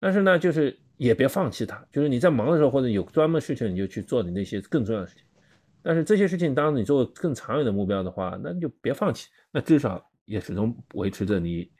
[0.01, 5.23] 但是呢，就是也别放弃它，就是你在忙的时候或者有专门事情，你就去做你那些更重要的事情。
[5.83, 11.71] 但是这些事情，当你做更长远的目标的话，那就别放弃，那至少也始终维持着你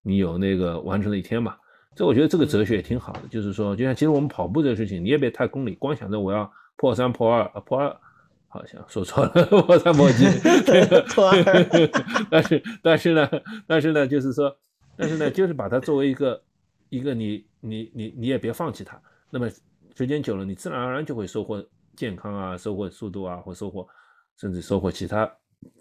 [0.00, 1.54] 你有那个完成的一天嘛。
[1.96, 7.96] 这我觉得这个哲学也挺好的，就是说，就像其实我们跑步这个事情，你也别太功利，光想着我要破三破二破二，
[8.48, 9.30] 好像说错了
[9.62, 10.24] 破三破几，
[11.14, 11.44] 破二。
[12.30, 13.30] 但是但是呢
[13.66, 14.56] 但是呢就是说，
[14.96, 16.42] 但是呢就是把它作为一个
[16.88, 19.48] 一个你你你你也别放弃它，那么
[19.94, 23.86] 时间久了，你自然而然就会收获健康啊，收获速度啊，或收获
[24.36, 25.32] 甚至收获其他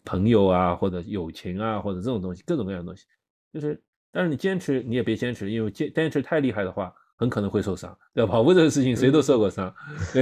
[0.06, 3.06] 朋友啊，或者友情啊，或者这种东西，各种各样的东西，
[3.52, 3.82] 就是。
[4.14, 8.32] 但是你坚持，你也别坚持，因为坚坚持太厉害的话，很可能会受伤， 对吧？
[8.32, 9.74] 跑步这个事情谁都受过伤，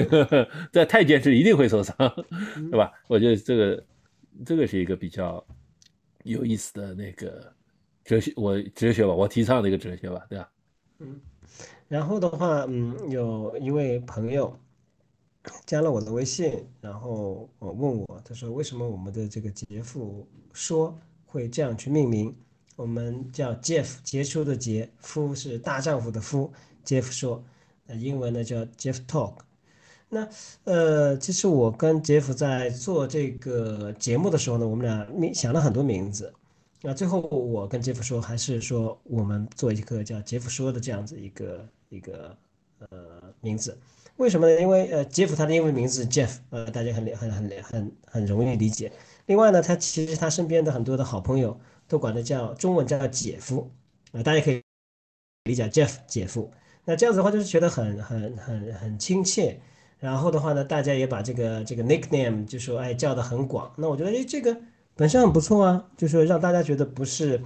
[0.72, 1.94] 再太坚持一定会受伤，
[2.72, 2.90] 对吧？
[3.08, 3.84] 我觉得这个
[4.46, 5.46] 这个是一个比较
[6.24, 7.54] 有意思的那个
[8.06, 10.50] 哲学，我哲学吧，我提倡的一个哲学吧，对吧？
[11.00, 11.20] 嗯，
[11.90, 14.58] 然后的话，嗯，有一位朋友
[15.66, 22.34] 加了我的微信，然后我问我，他说为什么我们的这个杰夫说会这样去命名？
[22.82, 26.52] 我们叫 Jeff，杰出的杰，夫是大丈夫的夫。
[26.84, 27.44] Jeff 说，
[27.86, 29.34] 呃，英文呢叫 Jeff Talk。
[30.10, 30.28] 那
[30.64, 36.34] 呃，其实我跟 Jeff 在做这个节目的时候呢，我们俩名想了很多名字。
[36.82, 42.36] 那最后我跟 Jeff 说，还是说我们做一个叫 Jeff 说的这样子一个一个
[42.80, 43.78] 呃名字。
[44.18, 44.60] 为什么呢？
[44.60, 48.92] 因为呃，Jeff 他的英文名字 Jeff，呃，大家很很很很很容易理解。
[49.28, 51.60] 另外呢，他其实他身边的很多的好朋友。
[51.92, 53.70] 都管他叫中文叫姐夫
[54.14, 54.62] 啊，大家可以
[55.44, 56.50] 理解 Jeff 姐夫。
[56.86, 59.60] 那这样子的话，就是觉得很很很很亲切。
[60.00, 63.70] 然后的话呢，大家也把这个这个 nickname 就说哎叫的很广。
[63.76, 64.56] 那我觉得哎这个
[64.96, 67.42] 本身很不错啊，就是让大家觉得不是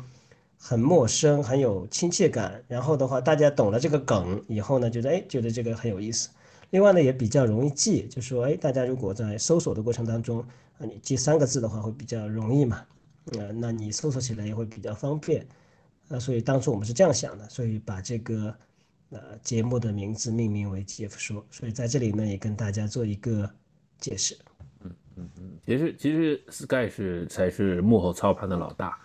[0.60, 2.64] 很陌生，很有亲切感。
[2.68, 6.30] 然后的话，大家懂了这个梗以后呢，觉得哎觉得这个很有意思。
[6.70, 10.40] 另外呢，也比较容易记，就说哎大家如果在搜索的过程当中
[10.78, 12.86] 啊，你记三个字的话会比较容易嘛。
[13.34, 15.46] 呃，那你搜索起来也会比较方便，
[16.10, 18.56] 呃，所以当初我们是这样想的，所以把这个
[19.10, 23.50] 呃节目的名字命名为《G F 说》，所以在这里呢也跟大家做一个
[24.00, 24.38] 解释。
[24.84, 29.00] 嗯嗯嗯，其实其实 Sky 是才是幕后操盘的老大。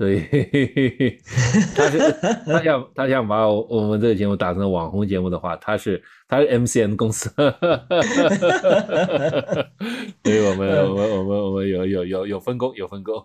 [0.00, 0.18] 对，
[1.76, 1.98] 他是
[2.46, 7.28] 他想他想把我我们这个节目打成网红节目的话，他是他是 MCN 公司，
[10.24, 13.22] 所以我们我们我们我们有有有有分工有分工。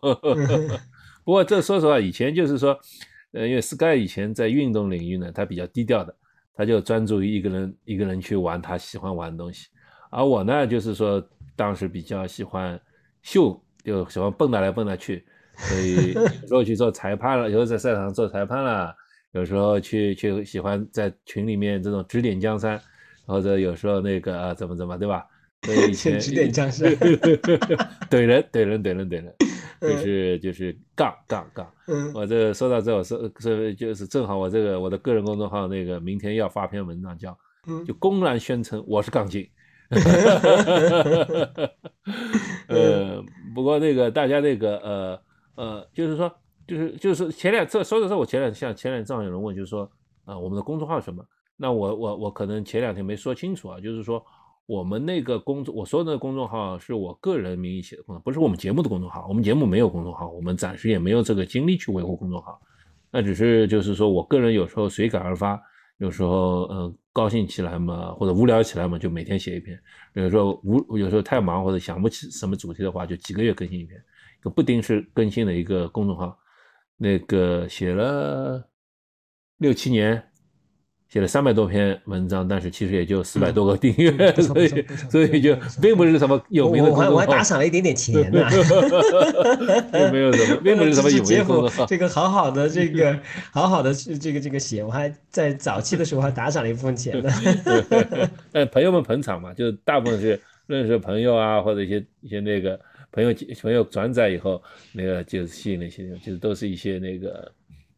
[1.23, 2.77] 不过这说实话，以前就是说，
[3.31, 6.13] 呃，因为 Sky 以前在运动领域呢，他比较低调的，
[6.57, 9.69] 他就专注于一个人一个人去玩他喜欢玩的东西，
[10.11, 12.77] 而我呢，就是说当时比较喜欢
[13.21, 15.25] 秀，就喜欢蹦跶来蹦跶去。
[15.57, 18.93] 所以有时候去做裁判了，有时候在赛场上做裁判了，
[19.31, 22.79] 有时候去去喜欢在群里面这种指点江山，
[23.25, 25.25] 或者有时候那个怎么怎么，对吧？
[25.63, 29.33] 所以以前指点江山，怼人怼人怼人怼人，
[29.81, 31.67] 就是就是杠杠杠。
[32.13, 37.35] 我这说到这，我说这就是正好我这个我的个人公众号那个明天要发篇文章，叫
[37.87, 39.47] 就公然宣称我是杠精。
[42.67, 43.23] 呃，
[43.55, 45.19] 不过那个大家那个呃。
[45.55, 46.31] 呃，就是说，
[46.67, 49.89] 就是就是前两这说的时候，我前两像前两正好有人问，就是说，
[50.25, 51.25] 啊，我们的公众号什么？
[51.57, 54.21] 那我我我可能前两天没说清楚啊，就是说，
[54.65, 59.25] 我们那个公众我说的公众号是我个人名义写的，不是我们节目的公众号。
[59.29, 62.59] 我们节目没有公众号，我们暂时也没有这个精力去维护公众号。
[63.11, 65.57] 那只是就是说我个人有时候随感而发，
[65.99, 69.79] 有时候嗯高兴起来嘛，或者无聊起来嘛，就每天写一篇。
[70.13, 73.97] 比如说无有时候太忙或者想不起什么主题的话，就几个月更新一篇。
[74.49, 76.37] 不定时更新的一个公众号，
[76.97, 78.69] 那个写了
[79.57, 80.23] 六七年，
[81.07, 84.67] 写了三百多篇文章，但是其实也就四百多个订阅，所以
[85.09, 87.13] 所以就并不是什么有名的公众号。
[87.13, 88.47] 我还打赏了一点点钱呢，
[89.91, 91.85] 并没有什么， 并不是什么有名的公众号。
[91.85, 93.17] 这个好好的这个
[93.51, 97.29] 好好的这个这个写，我还在早期的时候还打赏了一部分钱呢。
[98.51, 102.79] 但朋友们捧场嘛，就大部分是认识朋友啊，或者一些一些那个。
[103.15, 107.51] 朋友朋友转载以后，那个就是吸引那些，就是都是一些那个，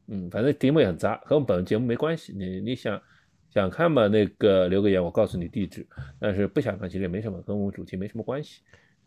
[0.10, 2.32] 嗯，反正题目也很杂，和我们本节目没关系。
[2.38, 3.02] 你你想
[3.52, 5.86] 想看嘛，那个留个言，我告诉你地址。
[6.20, 8.62] 但是不想看，其实也没什么，跟我们主题没什么关系。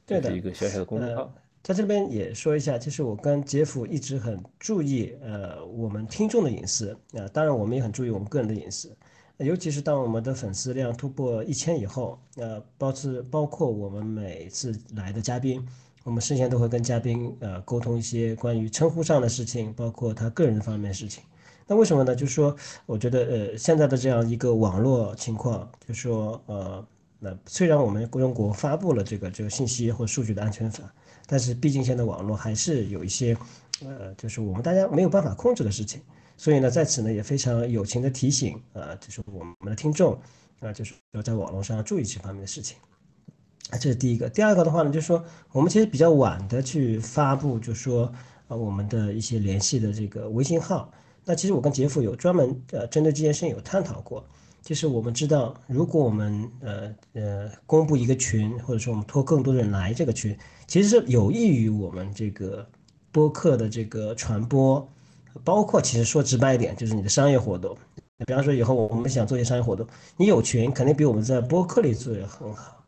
[0.05, 1.33] 对的，一个小小的公众号。
[1.63, 8.97] 在这边也说一下，就是我跟杰夫一直很注意，呃，我们听众的隐私啊，当然我们也很注意我们个人的隐私。
[9.39, 15.65] 尤其是当我们的粉丝量突破一千以后，呃，包是包括我们每次来的嘉宾。
[16.05, 21.23] 我们事先都会跟嘉宾呃沟通一些关于称呼上的事情，包括他个人方面的事情。
[21.67, 22.17] 那为什么呢？
[22.17, 26.85] 就是说，我觉得呃现在的这样一个网络情况，就是说呃
[27.19, 30.93] 那虽然我们中国发布了这个这个信息或数据的安全法，
[31.27, 33.37] 但是毕竟现在网络还是有一些，
[33.85, 36.01] 呃，就是我们大家没有办法控制的事情。
[36.37, 40.19] 所以呢，在此呢也非常友情的提醒啊，就是我们的听众
[40.61, 42.79] 啊，就是要在网络上注意这方面的事情。
[43.79, 44.29] 这是第一个。
[44.29, 48.13] 第二个的话呢，就是说我们其实比较晚的去发布，就是说
[48.49, 50.91] 啊，我们的一些联系的这个微信号。
[51.25, 54.25] 那其实我跟杰夫有专门呃针对这件事情有探讨过。
[54.63, 62.69] 就是我们知道，如果我们呃呃公布一个群，或者说我们拖更多人来这个群，其实是有益于我们这个
[63.11, 64.87] 播客的这个传播，
[65.43, 67.75] 包括其实说直白一点，就是你的商业活动。
[68.27, 69.87] 比方说以后我们想做一些商业活动，
[70.19, 72.80] 你有群肯定比我们在播客里做的很好。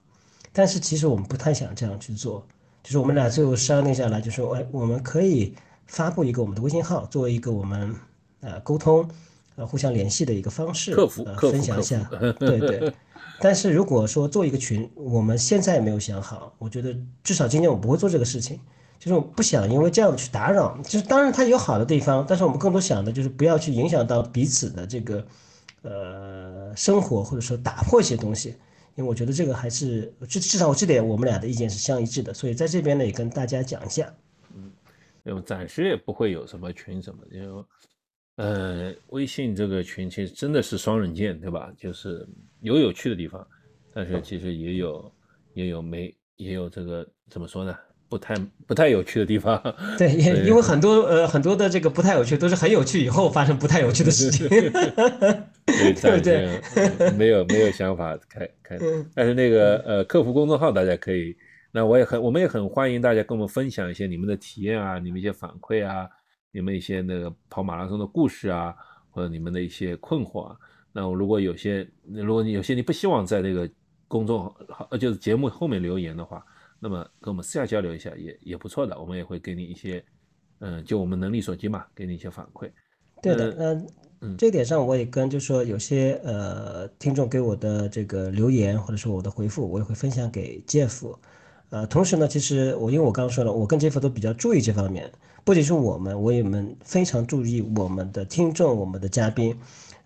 [0.52, 2.46] 但是其实我们不太想这样去做，
[2.82, 5.54] 就是我们俩最后商定下来，就说哎，我们可以
[5.86, 7.94] 发布一个我们的微信号，作为一个我们
[8.40, 9.08] 呃沟通。
[9.54, 12.00] 呃，互相联系的一个方式，客服，呃，分享一下，
[12.40, 12.90] 对对。
[13.38, 18.58] 但是如果说做一个群，我们现在没有想好，我觉得至少今天我不会做这个事情，
[18.98, 20.74] 就是我不想因为这样去打扰。
[20.82, 25.26] 就是当然它有好的地方，但是我们更多想的就是不要去影响到彼此的这个
[25.82, 28.56] 呃生活，或者说打破一些东西。
[28.94, 34.12] 因为我觉得这个还是至至少我这点我们俩的意见是相一致的，所以在这边呢也跟大家讲一下。
[34.55, 34.70] 嗯，
[35.24, 37.64] 因为暂时也不会有什么群什么，因为。
[38.37, 41.70] 呃，微信这个群其实真的是双刃剑，对吧？
[41.76, 42.26] 就是
[42.62, 43.46] 有有趣的地方，
[43.92, 45.12] 但是其实也有
[45.52, 47.76] 也有没也有这个怎么说呢？
[48.09, 48.35] 不太
[48.66, 49.62] 不太有趣的地方。
[49.98, 54.48] 对，因因为很多呃很多的这个不太有趣都是很有趣以后发生不太有趣的事情。
[55.66, 58.79] 对对对，没有没有想法开开，
[59.14, 61.37] 但是那个呃客服公众号大家可以，
[61.70, 66.09] 那我也很我们也很欢迎大家跟我们分享一些你们的体验啊，你们一些反馈啊。
[66.55, 68.77] 你们一些那个跑马拉松的故事啊，
[69.09, 70.57] 或者你们的一些困惑啊，
[70.92, 73.66] 那我如果有些，如果你有些你不希望在那个
[74.07, 76.44] 公众号，呃，就是节目后面留言的话，
[76.79, 80.05] 那么跟我们私下交流一下也也不错的，我们也会给你一些，
[80.59, 82.70] 嗯，就我们能力所及嘛，给你一些反馈。
[83.22, 83.87] 对的，嗯
[84.38, 91.14] 这点上我也跟，就是说有些呃听众给我的这个留言或者说我的回复，我也会分享给 Jeff。
[91.70, 95.11] 呃，同时呢，其实我因为我刚刚说了，我跟 Jeff 都比较注意这方面。
[95.44, 99.58] 不仅是我们，我也们非常注意我们的听众、我们的嘉宾，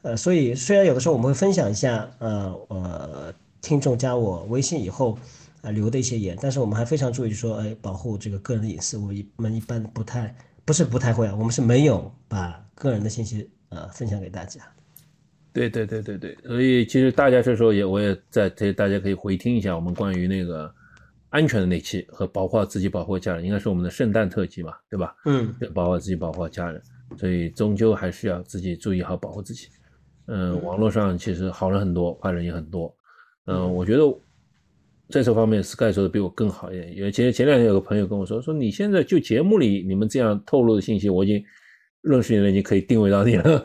[0.02, 5.18] 呃，所以虽然有的时候我们会分享一下，呃呃，听众加我微信以后
[5.60, 8.96] 啊留的一些言，但是我们还非常注意说，哎，保护这个个人的隐私。
[8.96, 14.60] 我一们一般不太，不是不太会啊，我们是没有把个人的信息呃分享给大家。
[15.52, 20.72] 对对对对对，所以其实大家这时候也我也在这，大家可以回听一下我们关于那个。
[21.30, 25.14] 安全的那期和保护好自己、保护家人，应该是我们的圣诞特辑嘛，对吧？
[25.26, 26.80] 嗯，保护好自己、保护好家人，
[27.18, 29.66] 所以终究还是要自己注意好保护自己。
[30.26, 32.96] 嗯，网络上其实好人很多，坏人也很多。
[33.46, 34.04] 嗯，我觉得
[35.10, 36.96] 在这方面，Sky 说的比我更好一点。
[36.96, 41.44] 因为前前两天有个朋友跟我说，说你现在就节目里你们这样透露的信息，我已经
[42.06, 43.58] 认识你了，已经可以定位到你了。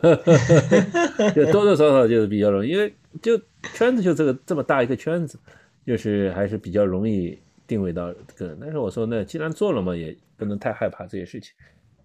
[1.34, 3.40] 就多多少少就是比较容易，因为就
[3.76, 5.40] 圈子就这个这么大一个圈子，
[5.86, 7.40] 就是还是比较容易。
[7.68, 11.54] 定位到个人，但是我说，那既然做了嘛，也不能太害怕这些事情，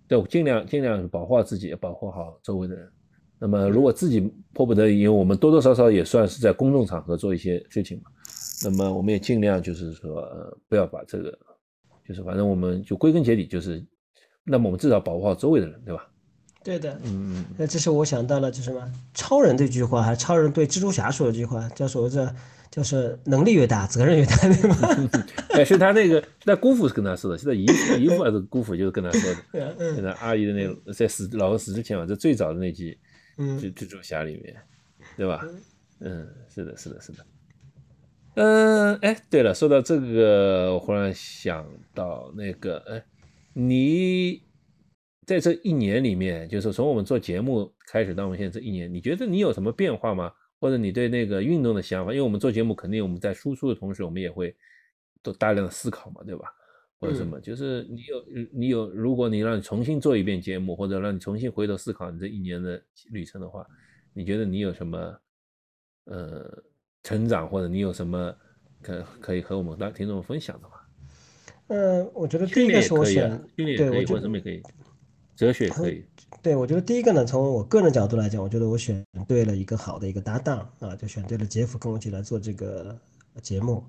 [0.06, 2.88] 对，尽量尽量保护好自己，保护好周围的人。
[3.40, 8.04] 那么，如果自己迫不得已，因为我们多多少少也算是在公众场合做一些事情嘛，
[8.62, 11.36] 那么我们也尽量就是说，呃，不要把这个，
[12.06, 13.84] 就是反正我们就归根结底就是，
[14.44, 16.08] 那么我们至少保护好周围的人，对吧？
[16.66, 17.44] 对的，嗯嗯。
[17.56, 22.34] 那这是我想到了，就什么超人这句话，还超人对蜘蛛侠说的这句话，叫所谓的。
[22.68, 24.76] 就是能力越大，责任越大，对吗？
[25.54, 27.64] 哎，是他那个，那姑父是跟他说的，现在姨
[27.98, 29.74] 姨父还是姑父就是跟他说的。
[29.94, 32.98] 现在阿姨的那个在死老婆死之前嘛，在最早的那集，
[33.38, 34.54] 嗯，就蜘蛛侠里面，
[35.16, 35.42] 对吧？
[36.00, 37.24] 嗯，是的，是的，是的。
[38.34, 43.02] 嗯，哎，对了，说到这个，我忽然想到那个，哎，
[43.54, 44.42] 你
[45.26, 50.32] 在这一年里面，就是从我们做节目开始到我们现在这一年，你觉得你有什么变化吗？
[50.58, 54.56] 或者你对那个运动的想法，因为我们做节目，肯定我们在输出的同时，我们也会
[55.22, 56.46] 都大量的思考嘛，对吧？
[56.98, 63.66] 或者什么，就是你有你有，如果你让你重新做一遍节目，或者让你重新回头思考你这一年的旅程的话，
[64.14, 65.20] 你觉得你有什么
[66.04, 66.62] 呃
[67.02, 68.34] 成长，或者你有什么
[68.80, 70.88] 可可以和我们的听众分享的话？
[71.66, 74.62] 呃，我觉得第一个是我选，对，我觉得什么也可以，
[75.36, 76.04] 哲学可以。
[76.42, 82.96] 对，我觉得第一个呢，从我个人角度来讲，我觉得我选对了一个好的一个搭档啊，就选对了杰夫跟我一起来做这个
[83.42, 83.84] 节目。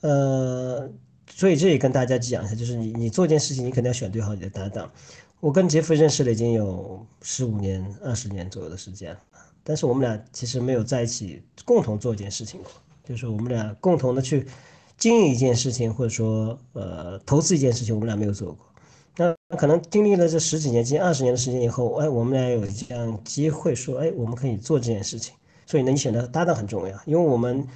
[0.00, 0.88] 呃，
[1.30, 4.90] 所以这也跟大家讲一下，就是你你做一件事情，你肯定要选对好你的搭档。
[5.40, 9.20] 我跟杰夫认识了已经有十五年、二十年左右的时间了，
[9.62, 12.70] 但是我们俩其实没有在一起共同做一件事情过。
[13.04, 14.46] 就是我们俩共同的去
[14.96, 18.66] 经营一件事情，或者说呃投资一件事情，我们俩没有做过。
[19.50, 25.34] 那可能经历了这十几年、近二十年的时间以后，哎，我们俩有这样机会说，哎，我们可以做这件事情。
[25.64, 27.66] 所以呢，你选择搭档很重要，因为我们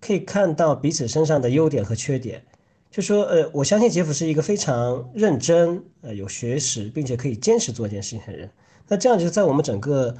[0.00, 2.42] 可以看到彼此身上的优点和缺点。
[2.90, 8.50] 就说，呃，我相信杰夫是一个非常认真、呃有学识，并且可以坚持做一件事情的人。
[8.88, 10.12] 那这样就在我们整个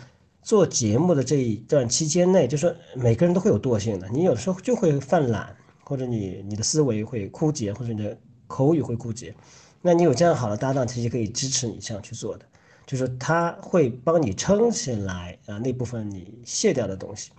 [0.42, 9.34] 做节目的这一段期间内，就说每个人都会有惰性的，你有时候就会犯懒，或者你你的思维会枯竭，或者你的口语会枯竭。
[9.82, 12.44] 那你有这样好的搭档，其实可以支持你这样去做的，
[12.86, 17.30] 就是他会帮你撑起来啊那部分你卸掉的东西，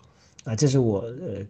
[0.43, 1.45] 啊，这是我呃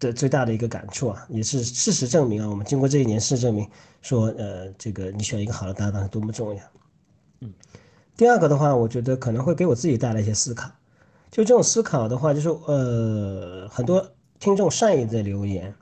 [0.00, 3.68] 的最大的一个感触啊，也是事实证明啊，我们经过这一年事实证明
[4.02, 6.62] 说，呃，这个你选一个好的搭档是多么重要。
[7.40, 7.52] 嗯，
[8.16, 10.68] 第二个的话，我觉得可能会给我自己带来一些思考，
[11.30, 14.04] 就这种思考的话，就是呃很多
[14.40, 15.72] 听众善意的留言，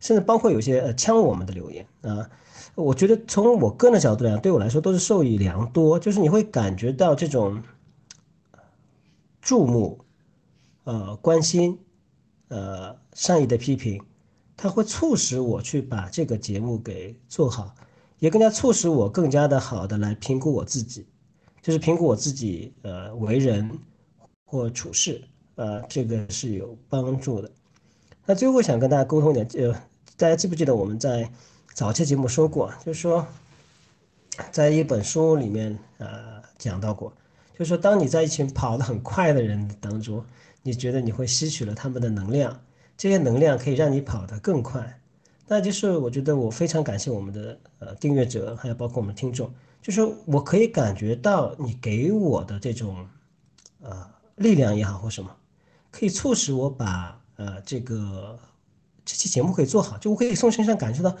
[0.00, 2.30] 甚至包括有些呃呛我们的留言啊。
[2.78, 5.98] 我觉得从我个人的角度来讲，对我来说都是受益良多。
[5.98, 7.60] 就是你会感觉到这种
[9.40, 9.98] 注目、
[10.84, 11.76] 呃关心、
[12.46, 14.00] 呃善意的批评，
[14.56, 17.74] 它会促使我去把这个节目给做好，
[18.20, 21.04] 也更加促使我更加的好的来评估我自己，
[21.60, 23.68] 就是评估我自己呃为人
[24.44, 25.20] 或处事，
[25.56, 27.50] 呃这个是有帮助的。
[28.24, 29.82] 那最后想跟大家沟通一点，呃，
[30.16, 31.28] 大家记不记得我们在？
[31.78, 33.24] 早期节目说过，就是说，
[34.50, 37.12] 在一本书里面，呃，讲到过，
[37.56, 40.24] 就是说，当你在一群跑得很快的人当中，
[40.64, 42.60] 你觉得你会吸取了他们的能量，
[42.96, 45.00] 这些能量可以让你跑得更快。
[45.46, 49.48] 那就是我觉得我非常感谢我们的呃订阅者，还有包括我们听众，
[49.80, 53.06] 就是我可以感觉到你给我的这种
[53.82, 54.04] 呃
[54.34, 55.30] 力量也好或什么，
[55.92, 58.36] 可以促使我把呃这个
[59.04, 61.16] 这期节目可以做好，就我可以从身上感受到。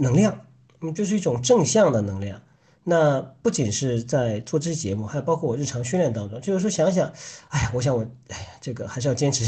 [0.00, 0.46] 能量，
[0.80, 2.40] 嗯，就是一种正向的能量。
[2.82, 7.12] 那不仅是在做这期节目，还包括我日常训练当中，就是说想想，
[7.50, 9.44] 哎呀，我想我，哎呀，这个还是要坚持，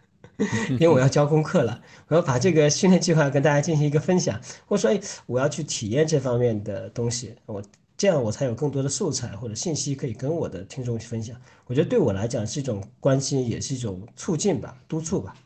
[0.70, 4.40] 因为我要交功课了，我要把这个训练计划跟大家进行一个分享。
[4.66, 7.62] 或者说，哎，我要去体验这方面的东西，我
[7.96, 11.40] 这样我才有更多的素材或者信息可以跟我的听众去分享。
[11.66, 15.36] 我觉得对我来讲是一种关心，也是一种促进吧，督促吧。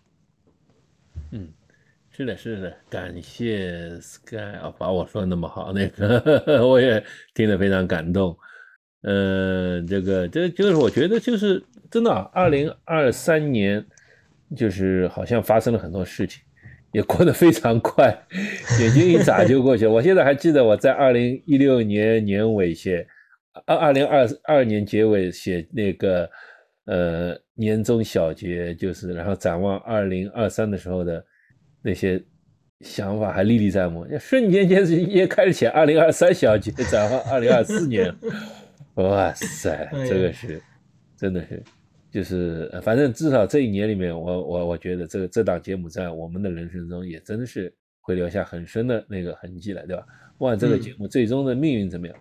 [2.19, 7.01] 是的，是的，感谢 Sky 啊，把我说的那么好，那个 我也
[7.33, 8.37] 听得非常感动。
[9.03, 13.87] 呃，这个这就是我觉得就是真的，二零二三年
[14.57, 16.43] 就是好像发生了很多事情，
[16.91, 18.13] 也过得非常快，
[18.81, 19.87] 眼睛一眨就过去。
[19.87, 23.07] 我现在还记得我在二零一六年年尾写，
[23.65, 26.29] 二二零二二年结尾写那个
[26.87, 31.25] 呃年终小结，就是然后展望二零二三的时候的。
[31.83, 32.23] 那些
[32.81, 38.15] 想法还历历在目，瞬间间是也开始写二零二三小节，展望二零二四年。
[38.95, 40.61] 哇塞，这个是
[41.17, 41.63] 真的是，
[42.11, 50.05] 就是反正至少这一年里面，我我我觉得这个这档节目在我们的人生中也真的是会留下很深的那个痕迹了，对吧？
[50.37, 52.17] 不管这个节目最终的命运怎么样，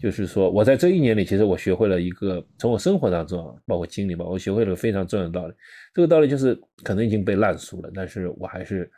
[0.00, 5.54] 就是说我在这一年里，其实我学会了一个从我生活当中，包括经历吧，我学会了非常重要的道理。
[5.94, 8.90] 这个道理就是可能已经被烂熟了，但是我还是。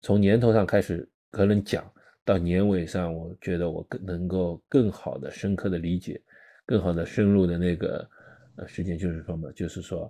[0.00, 1.84] 从年头上开始，可能讲
[2.24, 6.22] 到年尾上，我觉得我更能够更好的、深刻的理解，
[6.64, 8.08] 更好的深入的那个
[8.54, 10.08] 呃时间，就是说嘛，就是说，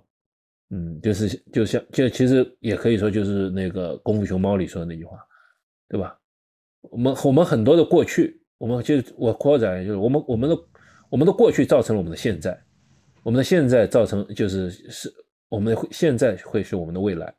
[0.69, 5.17] 嗯，就是就像就其实也可以说就是那个《功夫熊猫》里说的那句话，
[5.87, 6.15] 对吧？
[6.81, 10.57] 我们我们很多的过去，我们就我扩展就是我们我们的
[11.09, 12.55] 我们的过去造成了我们的现在，
[13.23, 15.11] 我们的现在造成就是是
[15.49, 17.33] 我们现在会是我们的未来。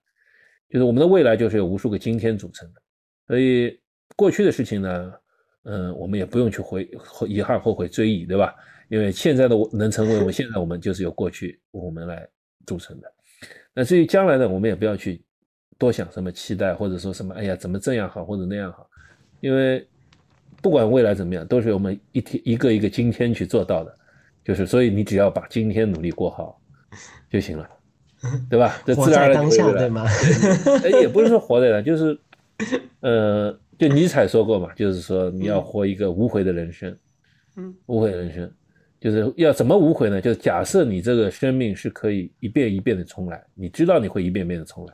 [0.72, 2.80] 就是我们的未来就是由无数个今天组成的，
[3.26, 3.76] 所以
[4.14, 5.12] 过去的事情呢，
[5.64, 6.88] 嗯，我们也不用去回
[7.26, 8.54] 遗憾、后悔、追忆，对吧？
[8.88, 12.24] 因为现在的我能成为我们现在我们就是由过去我们来
[12.66, 13.12] 组成的。
[13.74, 15.24] 那至于将来呢，我们也不要去
[15.76, 18.88] 多想什么期待，或者说什么哎呀怎么这样好或者那样好，
[19.40, 19.84] 因为
[20.60, 23.94] 不管未来怎么样，都是我们一天一个一个今天去做到的。
[24.44, 26.60] 就是所以你只要把今天努力过好
[27.30, 27.68] 就行了。
[28.50, 28.76] 对吧？
[28.84, 30.04] 这自然而然就对吗？
[30.84, 32.18] 哎，也不是说活在当就是，
[33.00, 36.94] 呃，就尼采说过嘛，就是说你要活一个无悔的人生，
[37.56, 38.52] 嗯，无悔人生，
[39.00, 40.20] 就是要怎么无悔呢？
[40.20, 44.92] 就是假设你这个生命是可以一遍一遍的重来，你知道你会一遍遍的重来，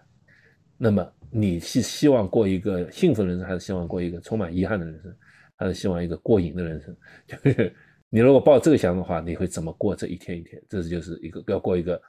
[0.78, 5.12] 那么你是希望过一个幸福的人生，还是希望过一个充满遗憾的人生，
[5.56, 6.96] 还是希望一个过瘾的人生？
[7.26, 7.74] 就是
[8.08, 10.62] 你如果抱这个想法的话，你会怎么过这一天一天？
[10.68, 12.00] 这是就是一个要过一个。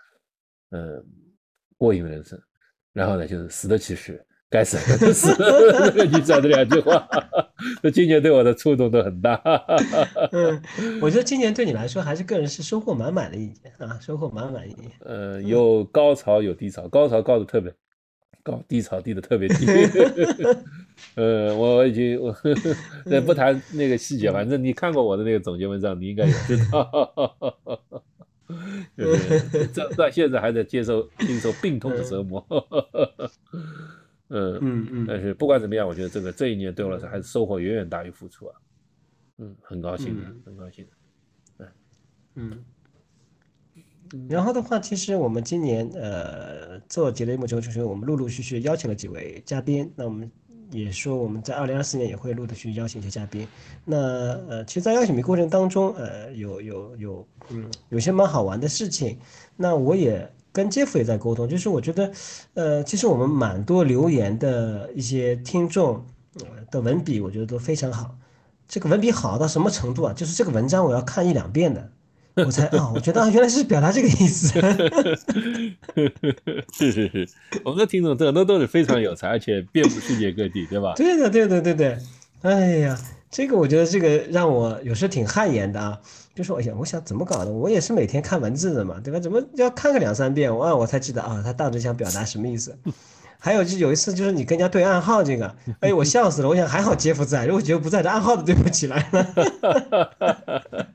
[0.71, 1.01] 嗯，
[1.77, 2.37] 过瘾的人生，
[2.91, 4.77] 然后呢，就是死得其实，该死
[5.13, 7.07] 死那个 你讲这两句话，
[7.81, 9.41] 这今年对我的触动都很大。
[10.33, 10.61] 嗯，
[11.01, 14.91] 我觉得今年对你来说还是个人是收获满满的一年啊，收获满满一年。
[15.05, 17.73] 呃，有高潮有低潮，高潮高的特别
[18.47, 19.65] 高，低潮低的特别低。
[21.15, 22.35] 呃，我已经我
[23.05, 26.89] 那不谈那个细节，反正你看过我的那个总结文章，你应该也知道。
[28.95, 32.41] 就是这到现在还在接受经受病痛的折磨。
[34.29, 38.55] 嗯嗯嗯，但是不管怎么样，我觉得这个这一年对我来说还是收获远远大于付出啊。
[39.39, 41.67] 嗯，很高兴的，很高兴的。
[42.35, 42.63] 嗯。
[44.29, 49.91] 然后的话，其实我们今年呃做节目之后，就是我们陆陆续续邀请了几位嘉宾。
[49.95, 50.29] 那我们
[50.71, 53.47] 也说我们在二零二四年也会陆陆续续邀请一些嘉宾。
[53.85, 59.17] 那呃，其实，在邀请的过程当中，呃，有有有嗯，有些蛮好玩的事情。
[59.55, 60.31] 那我也。
[60.53, 62.11] 跟杰夫也在沟通，就是我觉得，
[62.55, 66.03] 呃，其实我们蛮多留言的一些听众
[66.71, 68.17] 的文笔，我觉得都非常好。
[68.67, 70.13] 这个文笔好到什么程度啊？
[70.13, 71.91] 就是这个文章我要看一两遍的，
[72.45, 74.59] 我才啊，我觉得啊，原来是表达这个意思。
[76.77, 77.27] 是是是，
[77.63, 80.93] 我们的听众很多都是非常有才，而且遍布世界各地，对吧？
[80.97, 81.97] 对的，对的，对对。
[82.43, 82.95] 哎呀，
[83.31, 85.97] 这个我觉得这个让我有时挺汗颜的啊。
[86.35, 87.51] 就说，哎呀，我想怎么搞的？
[87.51, 89.19] 我也是每天看文字的嘛，对吧？
[89.19, 92.77] 怎么要看个两三遍，我我才知道啊，他到底想表达什么意思？
[93.39, 96.47] 还有就有一次，就是你跟人家对暗号这个，哎，我笑死了。
[96.47, 100.87] 我想还好杰夫在，如果杰夫不在，这暗号都对不起来了。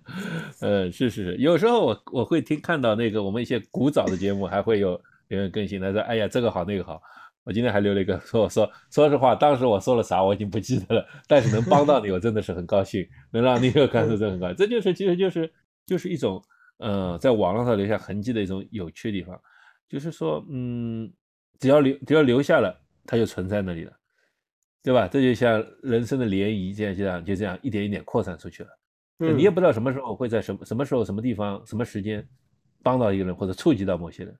[0.62, 4.90] 嗯，是是是，有时候我我会听看到那个我们一些古早的节目，还会有
[5.28, 7.02] 有人更新，他说，哎呀，这个好那个好。
[7.44, 14.56] 我今天还留了一个说我说，说实话，当时我说了啥我已经不记得了，但是能帮到你，我真的是很高兴，能让你有感受，真很高兴。
[14.56, 15.52] 这就是其实就是
[15.84, 16.40] 就是一种
[16.78, 19.36] 呃，在网络上留下痕迹的一种有趣的地方，
[19.88, 21.12] 就是说，嗯，
[21.58, 23.92] 只要留只要留下了，它就存在那里了，
[24.80, 25.08] 对吧？
[25.08, 28.70] 这就像人生的涟漪，这样这样就这样一点一点扩散出去了。
[29.30, 32.26] 你也不知道什么时候会在什么什么时候、什么地方、什么时间
[32.82, 34.34] 帮到一个人或者触及到某些人，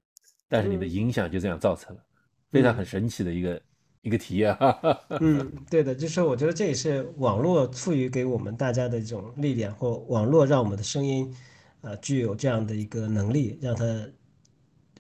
[0.49, 2.03] 但是你的影响就这样造成了。
[2.51, 3.63] 非常很神奇的一个
[4.03, 5.01] 一个体验哈。
[5.21, 11.35] 嗯，对的，就是我觉得这也是网络赋予给我们大家的一种力量，或网络让我们的声音，
[11.81, 13.85] 呃，具有这样的一个能力，让它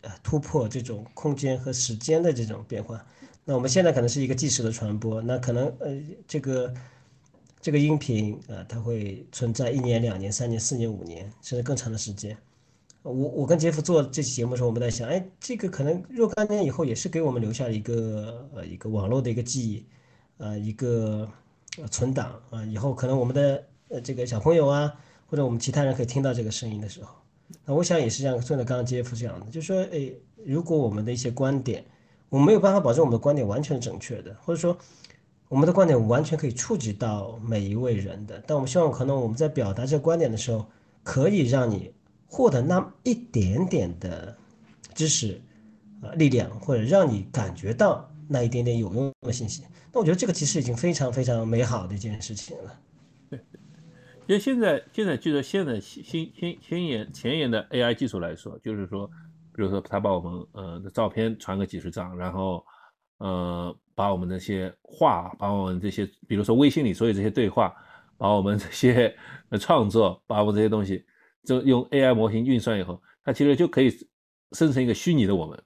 [0.02, 3.04] 呃突破这种空间和时间的这种变化。
[3.44, 6.72] 那我们现在可能是一个即时的传播，那可能呃这个
[7.62, 12.36] 这个音频啊它会存在一年、两年、三年、四年、五年，甚至更长的时间。
[13.02, 19.86] 我我跟杰夫做这期节目的时候，我们在想，哎，这个可能若干年以后也是给我们留下了一个呃一个网络的一个记忆，
[20.38, 21.28] 呃一个
[21.88, 24.92] 存档啊，以后可能我们的呃这个小朋友啊，
[25.30, 27.14] 或者我们其他人可以听到这个声音的时候，
[27.64, 30.12] 那我想也是像顺着刚刚杰夫这样的，就是说，哎，
[30.44, 31.84] 如果我们的一些观点，
[32.28, 34.76] 我没有办法保证我们的观点完全正确的，或者说
[35.52, 40.64] 我们的观点完全可以触及到每一位人的，但我们希望可能我们在表达这个观点的时候，
[41.02, 41.92] 可以让你。
[42.34, 44.34] 获得那么一点点的
[44.94, 45.38] 知识
[46.00, 52.80] 呃力量，或者让你感觉到那一点点有用的信息，那我觉得这个其实已经非常非常美好的一件事情了。
[53.28, 53.38] 对，
[54.26, 59.06] 因为现在现在就是现在新新新研前沿的 AI 技术来说，就是说，
[59.54, 62.64] 比如说他把我们呃的照片传个几十张，然后
[63.22, 67.72] 呃把我们那些话，把我们这些比如说微信里所有这些对话，
[68.18, 69.14] 把我们这些
[69.58, 71.04] 创作，把我们这些东西。
[71.44, 73.90] 就用 AI 模型运算以后，它其实就可以
[74.52, 75.60] 生成一个虚拟的我们，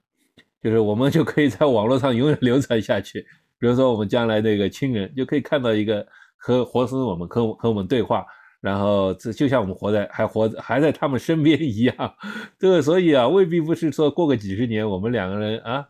[0.59, 3.21] 就是我们就可以在网络上永远流传下去。
[3.59, 6.03] 比如说，我们将来那个亲人就可以看到一个
[6.35, 8.25] 和活生生我们和和我们对话，
[8.59, 12.15] 然后这就像我们活在还活还在他们身边一样。
[12.57, 15.87] 这个所以啊，未必不是说过个几十年，我们两个人啊，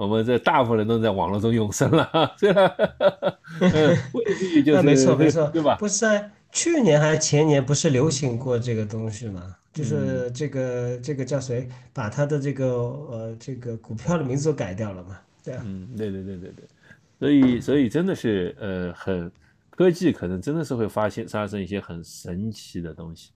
[0.00, 2.72] 我们这大部分人都在网络中永生了，这样
[4.14, 5.76] 未必 就是没错没错，对吧？
[5.76, 6.06] 不是。
[6.52, 9.54] 去年还是前年不是流行过这个东西吗？
[9.74, 15.20] 就是这个这个叫谁把他的这个呃这个股票的名字都改掉了嘛？
[15.44, 16.64] 对啊，嗯，对对对对对，
[17.18, 19.30] 所以所以真的是呃很
[19.68, 23.32] 科技可能真的是会发现发生一些很神奇的东西。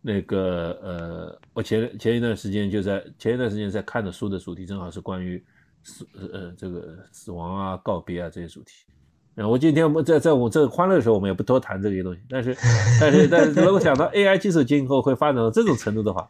[0.00, 5.44] 那个呃，我前前一段时间就在前一段时间在看的书的主题正好是关于
[5.86, 8.84] 死呃这个死亡啊告别啊这些主题。
[9.36, 12.20] 我今天我们在在我这个欢乐的时候，我们也不多谈这些东西。
[12.28, 12.56] 但是，
[12.98, 16.26] 但是，但是，如果想到 AI 技术今后会发展到这种程度的话，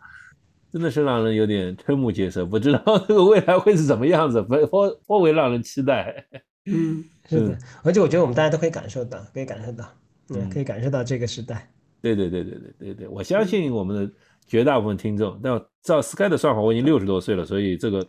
[0.72, 6.26] 真的是让人有点瞠目结舌，不知道这个未来会是怎么样子，颇颇为让人期待。
[6.66, 9.88] 嗯， 是的，而且我觉得我们大家都可以感受到，可以感受到，
[10.34, 11.70] 嗯，可以感受到这个时代。
[12.02, 14.12] 对对对对对对对，我相信我们的
[14.48, 18.04] 绝大部分听众，但照 Sky 的算法，我已经六十多岁了，所以这个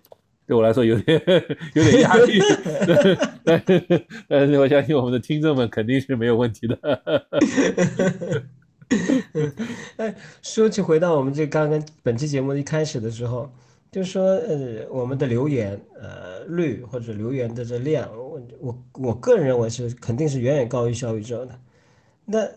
[0.48, 1.22] 对我来说有点
[1.74, 2.40] 有点压力。
[3.44, 6.80] 但是但是我相信我们的听众们肯定是没有问题的。
[9.98, 13.52] 哎，说起回到我们这刚刚本期节目一开始的时候，
[13.92, 21.60] 就说呃我们的留言呃率或者留言的这量，我我我个人认为是肯定是远远高于小宇宙的。
[22.24, 22.48] 那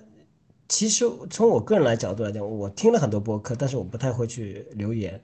[0.69, 5.21] 其实从我个人来角度来讲，我听了很多播客，但是我不太会去留言。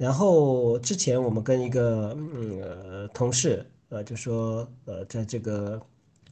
[0.00, 5.78] 然后之前我们跟一个嗯呃同事呃就说呃在这个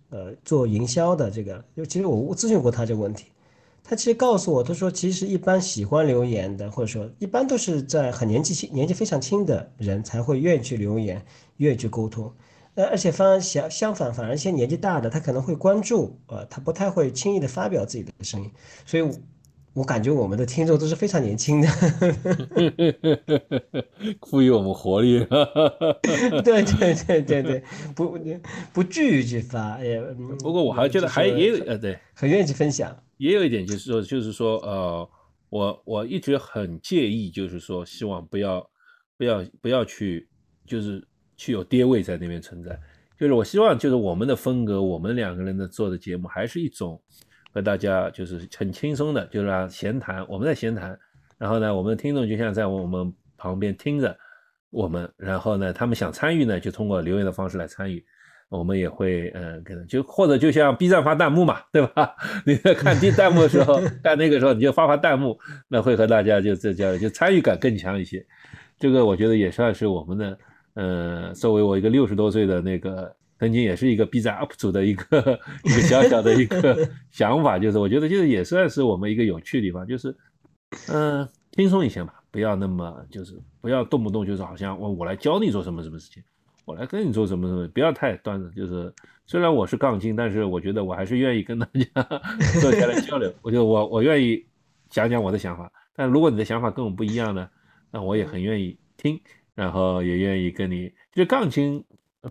[0.08, 3.26] 呃做营销的这个，就其实我咨询过他这个问题。
[3.84, 11.22] 他其实告诉我，他说其实一般喜欢留言的，或者说一般都是在很年纪轻、年纪非常轻的人才会愿意去留言、
[11.58, 12.32] 愿意去沟通。
[12.74, 18.50] 呃，而且反相相反，反而一些年纪大的他可能会关注，呃，他不太会轻易的发表自己的声音。
[18.86, 19.10] 所以，
[19.74, 21.68] 我感觉我们的听众都是非常年轻的，
[24.26, 25.18] 赋予我们活力。
[26.42, 27.62] 对对对对对，
[27.94, 28.18] 不
[28.72, 30.00] 不惧于去发，也
[30.40, 32.96] 不过我还觉得还也有呃对，很愿意去分享。
[33.18, 35.08] 也有一点就是说，就是说，呃，
[35.50, 38.68] 我我一直很介意，就是说，希望不要
[39.16, 40.28] 不要不要去，
[40.66, 41.06] 就是
[41.36, 42.78] 去有爹位在那边存在。
[43.18, 47.00] 就是我希望，就是我们的风格，我们两个人的做的节目，还是一种
[47.58, 50.96] 和大家就是很轻松的，就是闲谈，我们在闲谈。
[51.36, 54.16] 然后呢，我们的听众就像在我们旁边听着
[54.70, 58.04] 我们，然后呢，他们想参与呢，就通过留言的方式来参与。
[58.48, 62.14] 我们也会，嗯，可能就或者就像 B 站发弹幕嘛，对吧？
[62.46, 65.36] 你在看 B 弹幕的时候，看那个时候你就发发弹幕，
[65.66, 68.24] 那会和大家就这叫就参与感更强一些。
[68.78, 70.38] 这个我觉得也算是我们的，
[70.74, 80.16] 呃，作为我一个六十多岁的那个，曾经也是一个 B 站 UP 主的一个一个小小的一个 想法，就是我觉得就是也算是我们一个有趣的地方，就是，
[80.88, 86.22] 嗯，轻松一些嘛，不要那么就是不要动不动就是好像我我来教你做什么什么事情。
[86.64, 88.50] 我来跟你做什么什么，不要太端着。
[88.50, 88.92] 就是
[89.26, 92.04] 虽然我是杠精，但是我觉得我还是愿意跟大家
[92.60, 93.32] 坐下来交流。
[93.40, 94.44] 我就我我愿意
[94.90, 95.72] 讲讲我的想法。
[95.96, 97.48] 但如果你的想法跟我不一样呢，
[97.90, 99.18] 那我也很愿意听，
[99.54, 100.92] 然后也愿意跟你。
[101.14, 101.82] 就杠精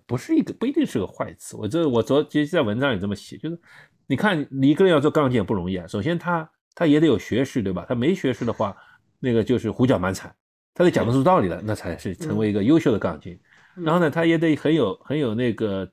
[0.06, 1.56] 不是一个不一定是个坏词。
[1.56, 3.60] 我这我昨其实在文章里这么写，就是
[4.08, 5.88] 你看你一个人要做杠精也不容易啊。
[5.88, 7.86] 首先他他也得有学识，对吧？
[7.88, 8.76] 他没学识的话，
[9.20, 10.34] 那个就是胡搅蛮缠。
[10.74, 13.40] 他得讲得出道理来，那才是成为一个优秀的杠精。
[13.76, 15.92] 然后呢，他也得很有很有那个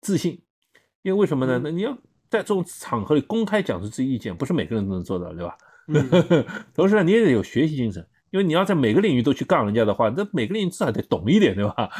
[0.00, 0.40] 自信，
[1.02, 1.60] 因为为什么呢？
[1.64, 1.92] 那你要
[2.28, 5.56] 在这种场合里公开讲出自己意见，不是每个人都能做到，对吧？
[6.74, 11.90] 同时呢，你也得有学习精神，因为你要在每个领域都去杠人家的话，那每个领域至少得懂一点，对吧？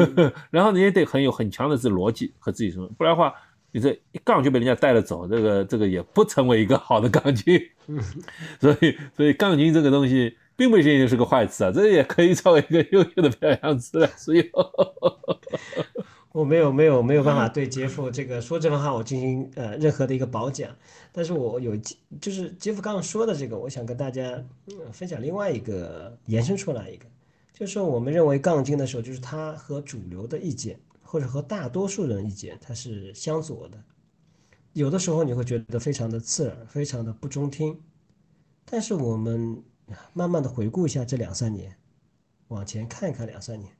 [0.50, 3.32] 然后你也得很有很强的这逻辑和自己什么，不然的话，
[3.72, 7.60] 你这一杠就被人家带了走，这个这个也不成为一个好的杠精。
[8.60, 10.36] 所以，所以杠精这个东西。
[10.58, 14.44] 并不一定是个坏词啊，这也可以作为一个优秀的表扬词来使用。
[16.38, 20.70] 我没有没有没有办法对杰夫这个说这番话我进行呃任何的一个褒奖，
[21.10, 21.76] 但是我有
[22.20, 24.40] 就是杰夫刚刚说的这个，我想跟大家
[24.92, 27.06] 分享另外一个延伸出来一个，
[27.52, 33.82] 就是说我们认为杠精的时候，就是他和主流的意见或者和大多数人意见它是相左的，
[34.74, 37.80] 有的时候你会觉得非常的刺耳，非常的不中听，
[38.64, 39.62] 但是我们。
[40.12, 41.74] 慢慢的回顾一下这两三年，
[42.48, 43.72] 往前看一看两三年，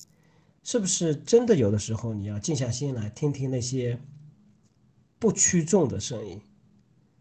[0.62, 3.98] 是不是真的有的时候你要静下心来听听那些
[5.18, 6.40] 不屈众的声音？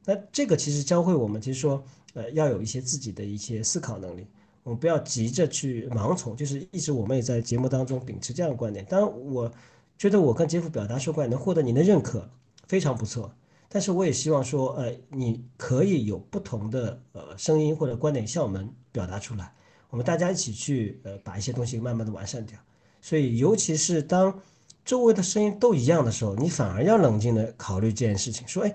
[0.06, 1.84] 那这个其实教会我们，其实说，
[2.14, 4.28] 呃，要有一些自己的一些思考能力。
[4.64, 8.86] 我们不要急着去盲从，就是一直我们也在节目当中秉持这样的观点。
[8.86, 9.52] 当然，我
[9.98, 12.30] 觉得我跟杰夫表达出观点能获得您的认可，
[12.68, 13.34] 非常不错。
[13.70, 19.54] 但是我也希望说，呃，你可以有不同的呃声音或者观点向我们表达出来，
[19.90, 22.58] 我们大家一起去呃把一些东西慢慢的完善掉。
[23.02, 24.42] 所以，尤其是当
[24.84, 28.74] 周围的声音都一样的时候，你反而要冷静的考虑这件事情，说，哎，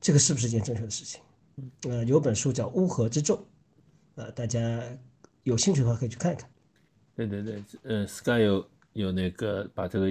[0.00, 1.20] 这个是不是一件正确的事情？
[1.88, 3.36] 呃，有本书叫《乌合之众》，
[4.16, 4.82] 呃，大家
[5.42, 6.48] 有兴趣的话可以去看一看。
[7.16, 10.10] 对对对，呃，Sky 有有那个把这个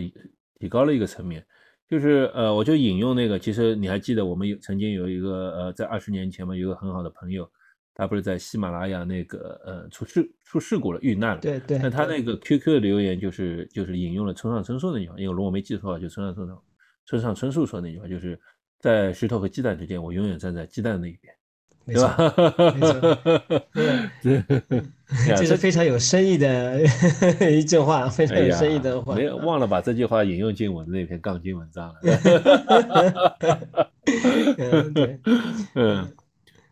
[0.59, 1.45] 提高了一个层面。
[1.89, 7.47] 就是呃，我就引用那个，其实你还记得我们有曾经有一个呃，在二十年前嘛，有一个很好的朋友，
[7.95, 11.41] 他不是在喜马拉雅那个呃出事出事故了，遇难了。
[11.41, 11.77] 对对。
[11.77, 16.61] 那他那个 QQ 的留言就是就是引用了村上春树那句话，因为如果我没记错的话，就村上春树
[17.05, 18.39] 村上春树说那句话，就是
[18.79, 21.33] 在石头和鸡蛋之间，我永远站在鸡蛋那一边。
[21.85, 22.07] 没错，
[22.73, 22.93] 没错，
[25.35, 26.81] 这是非常有深意的
[27.51, 29.13] 一句话，非常有深意的话。
[29.13, 31.95] 没有忘了把这句话引用进我的那篇杠精文章了。
[34.57, 35.19] 嗯，对，
[35.75, 36.07] 嗯，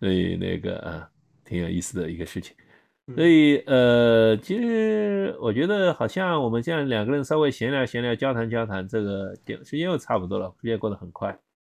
[0.02, 1.10] 所以那个啊，
[1.46, 2.56] 挺有意思的一个事情。
[3.16, 11.38] 所以呃，其实我觉得好像我们这样两个人稍微闲聊闲聊、交谈交谈，这个时间又差不多了，时间过得很快，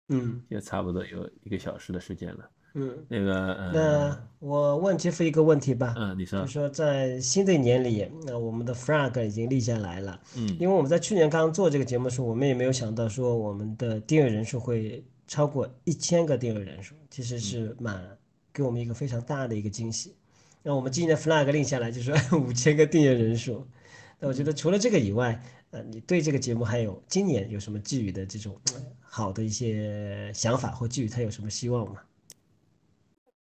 [0.09, 2.51] 嗯，也差不多有一个小时的时间了。
[2.75, 5.95] 嗯，那个，那我问杰夫一个问题吧。
[5.97, 10.19] 嗯，你说，就说在新的一年里，那我们的 flag 已经立下来了。
[10.39, 18.19] 嗯，因为我们在去年刚刚做这个节目的时候，我们也没有想到说我们的订阅人数会超过一千个订阅人数，其实是蛮
[18.53, 20.15] 给我们一个非常大的一个惊喜。
[20.63, 23.67] 那我们今年 flag 立下来就是五千个订阅人数。
[24.21, 28.61] 那我觉得除了这个以外，呃，你对这个节目还有今年有什么寄予的这种
[29.01, 32.03] 好的一些想法，或寄予它有什么希望吗？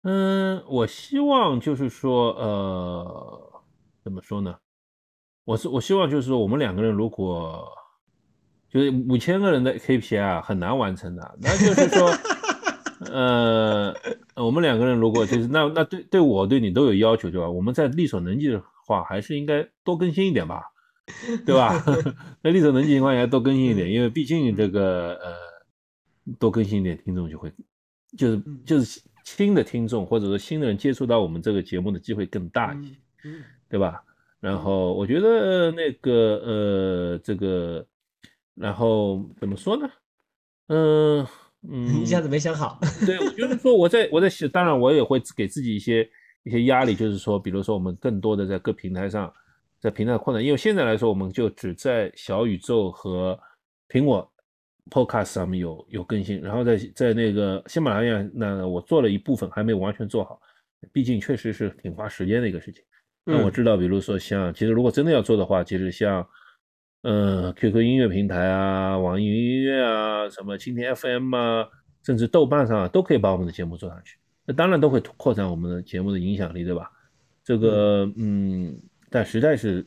[0.02, 3.62] 嗯，我希望就是说，呃，
[4.04, 4.56] 怎么说呢？
[5.46, 7.68] 我是我希望就是说，我们两个人如果
[8.72, 11.38] 就是五千个人的 KPI 啊，很难完成的。
[11.40, 12.10] 那就是说，
[13.12, 13.94] 呃，
[14.36, 17.50] 我们两个人如果就是那那对对我对你都有要求，对吧？
[17.50, 20.62] 我们在力所能及的话，还是应该多更新一点吧，
[21.44, 21.84] 对吧？
[22.42, 25.34] 在力所能及情况下多更新一点，因为毕竟这个呃，
[26.38, 27.52] 多更新一点，听众就会
[28.16, 29.00] 就是就是。
[29.24, 32.96] 新的听众或者说新的人接触到我们这个节目的机会更大一些，
[33.68, 34.02] 对吧？
[34.40, 37.86] 然后我觉得那个呃，这个，
[38.54, 39.90] 然后怎么说呢？
[40.68, 41.26] 嗯
[41.68, 42.78] 嗯， 一下子没想好。
[43.06, 46.08] 对，我就是说我在我在想，当然我也会给自己一些
[46.44, 49.32] 一些压力，就是说，比如说我们更多的在各平台上，
[49.80, 53.38] 在平台扩展，因为现在来说，我们就只在小宇宙和
[53.88, 54.28] 苹果。
[54.90, 60.40] Podcast 上面有有更新，然后在在那个喜马拉雅，那我做了一部分，还没有完全做好，
[60.92, 62.82] 毕竟确实是挺花时间的一个事情。
[63.24, 66.26] 那我知道，比如说像，其实如果真的要做的话，其实像，
[67.02, 71.68] 嗯，QQ 音乐平台啊，网易云音乐啊，什么蜻蜓 FM 啊，
[72.04, 74.18] 甚至豆瓣上啊，都可以把我们的节目做上去。
[74.44, 76.90] 那当然都会扩展我们的节目的影响力，对吧？
[77.44, 78.80] 这个，嗯，
[79.10, 79.84] 但实在是，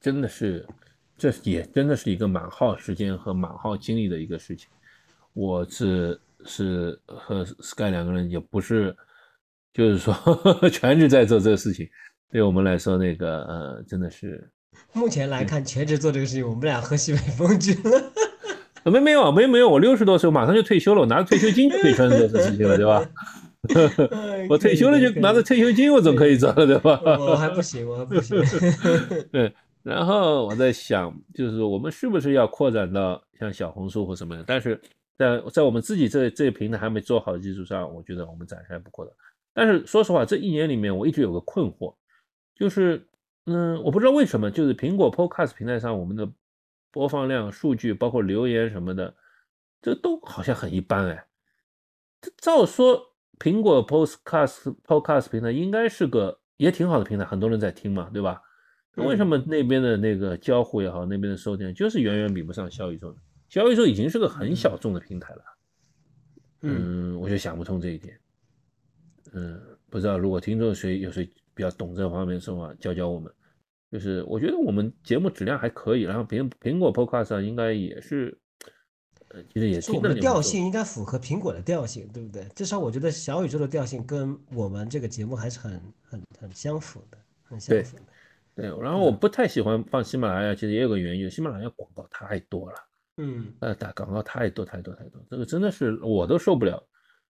[0.00, 0.66] 真的是。
[1.20, 4.68] 这也真的是一个蛮耗时间和蛮耗精力的一个事情。
[5.32, 8.96] 我是是和 Sky 两个人也不是，
[9.72, 10.14] 就是说
[10.70, 11.90] 全职在做这个事情。
[12.30, 14.48] 对我们来说，那个呃，真的是
[14.92, 18.12] 目前来看，全职做这个事情，我们俩喝西北风去了。
[18.84, 23.06] 没没有没没有，我六十多岁我马上就退休了，我拿着退休金就可以全职做这事情了，对吧？
[24.48, 27.00] 我退休了就拿着退休金，我总可以做了，对吧？
[27.04, 28.40] 我还不行，我还不行。
[29.30, 29.52] 对。
[29.82, 34.44] 然后我在想，就是我们是不是要扩展到像小红书或什么的？
[34.46, 34.78] 但是
[35.16, 39.14] 在在我们自己这这个平台还没做好的基础上，我觉得我们暂时还不扩展。
[39.54, 41.94] 但是说实话，这一年里面我一直有个困惑，
[42.54, 43.06] 就是
[43.50, 46.30] 嗯，我不知道为什么，就是苹果 Podcast 平台上我们的
[46.90, 49.14] 播放量数据，包括留言什么的，
[49.80, 51.26] 这都好像很一般哎。
[52.36, 58.42] 照说苹果 Podcast Podcast 平台应该是个也挺好的平台，很多人在听嘛，对吧？
[58.96, 63.16] 为什么那边的那个交互也好，那边的收听就是远远比不上小宇宙呢？
[63.48, 65.42] 小宇宙已经是个很小众的平台了。
[66.62, 68.18] 嗯，我就想不通这一点。
[69.32, 73.32] 嗯，不知道如果听众谁有谁比较懂这方面的话，教教我们。
[73.90, 78.38] 就是我觉得我们节目质量还可以，然后苹苹果 Podcast 上应该也是，
[79.30, 82.44] 呃，其实也是我们的调性应该符合苹果的调性，对不对？
[82.54, 88.02] 至少我觉得小宇宙的调性跟我们这个节目还是很很很相符的，很相符的。
[88.54, 92.76] 对，然后我不太喜欢放喜马拉雅，其实也有个原因，喜马拉雅广告太多了，
[93.16, 96.86] 嗯，呃，打广告太多太多太多，这个真的是我都受不了，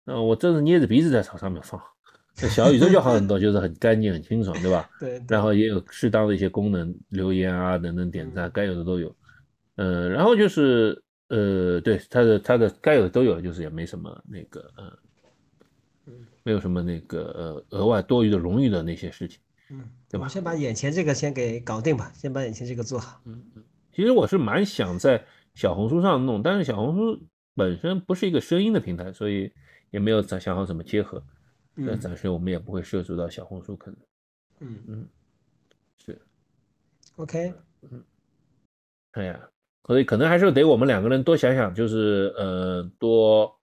[0.05, 1.87] 嗯，我真是捏着鼻子在朝上面放，这
[2.35, 4.89] 小宇宙就好很多， 就是很干净很清爽，对吧？
[4.99, 9.15] 对，然后也有适当的一些功能，留言啊等等点赞，该有的都有，
[9.77, 14.71] 嗯，然后就是呃，对，它的它的该有的都有，就是也没什么那个，
[16.07, 19.39] 嗯，没有什么那个呃额外多余的荣誉的那些事情。
[19.71, 20.29] 嗯，对吧？
[20.29, 23.21] 先把眼前这个先给搞定吧，先把眼前这个做好。
[23.25, 23.63] 嗯嗯，
[23.95, 25.25] 其实我是蛮想在
[25.55, 27.23] 小红书上弄，但是小红书
[27.55, 29.53] 本身不是一个声音的平台，所以
[29.91, 31.23] 也没有想想好怎么结合。
[31.75, 34.01] 那暂时我们也不会涉足到小红书，可能。
[34.61, 35.09] 嗯嗯，
[35.99, 36.21] 是。
[37.17, 37.53] OK。
[37.83, 38.03] 嗯。
[39.13, 39.49] 哎呀，
[39.85, 43.59] 所以可能还是得我们两个人多想想，就是呃，多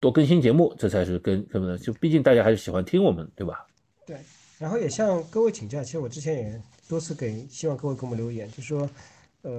[0.00, 1.76] 多更新节目，这才是根根本。
[1.78, 3.66] 就毕竟大家还是喜欢听我们，对吧？
[4.06, 4.16] 对。
[4.58, 8.88] 然后也向各位请教，其实我之前也多次给希望各位给我们留言，就说，
[9.42, 9.50] 呃，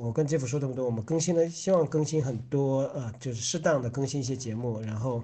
[0.00, 5.22] 我跟杰夫说这么多，我们更新了，希望更新很多，呃，就是适当的更新一些节目，然后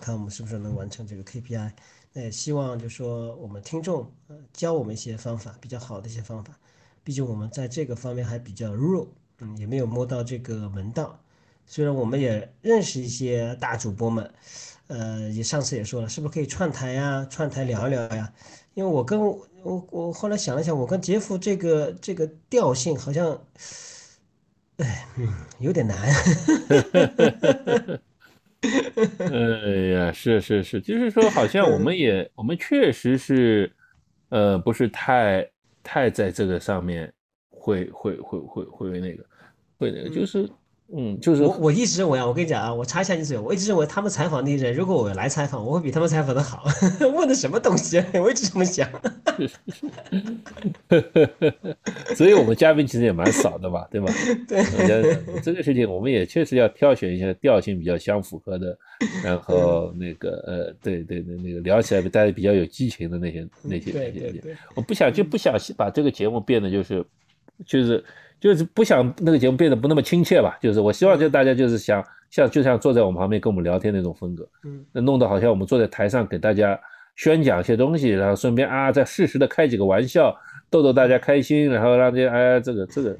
[0.00, 1.70] 看我们是不是能完成这个 KPI。
[2.12, 6.58] 那也希望就说我们听众呃教我们一些方法，比较好的一些方法，
[7.04, 9.06] 毕竟我们在这个方面还比较弱，
[9.40, 11.20] 嗯，也没有摸到这个门道。
[11.66, 14.32] 虽然我们也认识一些大主播们，
[14.86, 17.26] 呃，也上次也说了，是不是可以串台呀？
[17.28, 18.32] 串台聊一聊呀？
[18.74, 19.48] 因为我跟我
[19.90, 23.38] 我后来想了想，我跟杰夫这个这个调性好像，
[24.78, 25.28] 哎，嗯，
[25.58, 25.96] 有点难。
[29.32, 33.70] 哎呀，是是是，就是说，好像我们也我们确实是，
[34.30, 35.48] 呃，不是太
[35.82, 37.12] 太在这个上面
[37.50, 39.24] 会会会会会那个
[39.78, 40.48] 会那个，就是。
[40.94, 46.64] 嗯，就是我我一直认为啊，我跟你讲啊，我插一下你嘴，我一直认为他们采访那些人，如果我来采访，我会比他们采访的好。
[47.12, 48.00] 问的什么东西？
[48.14, 48.88] 我一直这么想。
[52.14, 54.12] 所以，我们嘉宾其实也蛮少的嘛，对吧？
[54.46, 54.62] 对。
[55.42, 58.78] 这个事情，我们也确实要挑选一些调性比较相符合的，
[59.24, 64.40] 然后那个呃，对对对，那个聊起来大家比较有激情的那些那些那些。
[64.76, 67.04] 我不想就不想把这个节目变得就是
[67.66, 68.04] 就是。
[68.38, 76.78] 就是不想那个节目变得不那么亲切吧，就是我希望就大家就是想像就像坐在我们旁边跟我们聊天那种风格，嗯，那弄得好像我们坐在台上给大家
[77.16, 80.36] 宣讲一些东西，然后顺便啊再适时的开几个玩笑，
[80.68, 83.18] 逗逗大家开心，然后让这哎这个这个，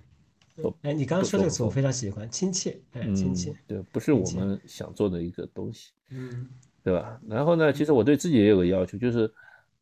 [0.83, 6.47] 哎你刚刚说这个词我非常喜欢，亲切，哎亲切，对，不是我们想做的一个东西，嗯，
[6.85, 7.19] 对吧？
[7.27, 9.31] 然后呢，其实我对自己也有个要求，就是。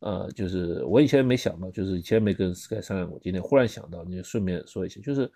[0.05, 5.33] 呃，就是我以前没想到，就是以前没跟 Sky 商量过，今天忽然想到，你就顺便说一下，就是，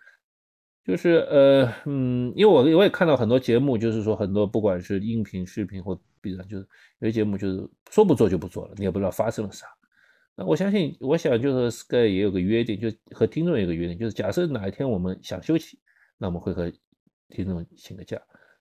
[0.85, 9.67] 就是呃，嗯，因为我我也看到很多节目，就是说很多不管是音频、视频或 B 站，就是有些节目就是说不做就不做了，你也不知道发生了啥。
[10.35, 15.79] 那我相信，我想就是 Sky 也有个约定，就和听众有个约定，就是假设哪一天我们想休息，
[16.19, 16.71] 那我们会和
[17.31, 18.21] 听众请个假。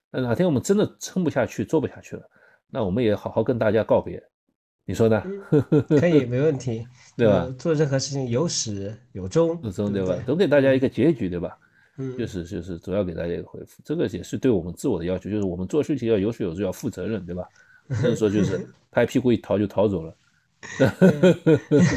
[0.10, 2.24] 那哪天我们真的撑不下去、做不下去了，
[2.70, 4.24] 那我们也好好跟大家告别。
[4.88, 5.22] 你说呢？
[5.90, 7.46] 可以，没问题， 对吧？
[7.60, 10.18] 做任何事情有始有终，有终对吧？
[10.26, 11.58] 总给大家一个结局，对吧？
[11.98, 17.46] 嗯，就是就是主要给大家一个回复，这个也是对我们自我的要求，就是我们做事情要有始有终，要负责任，对吧？
[17.90, 20.16] 不能说就是拍屁股一逃就逃走了，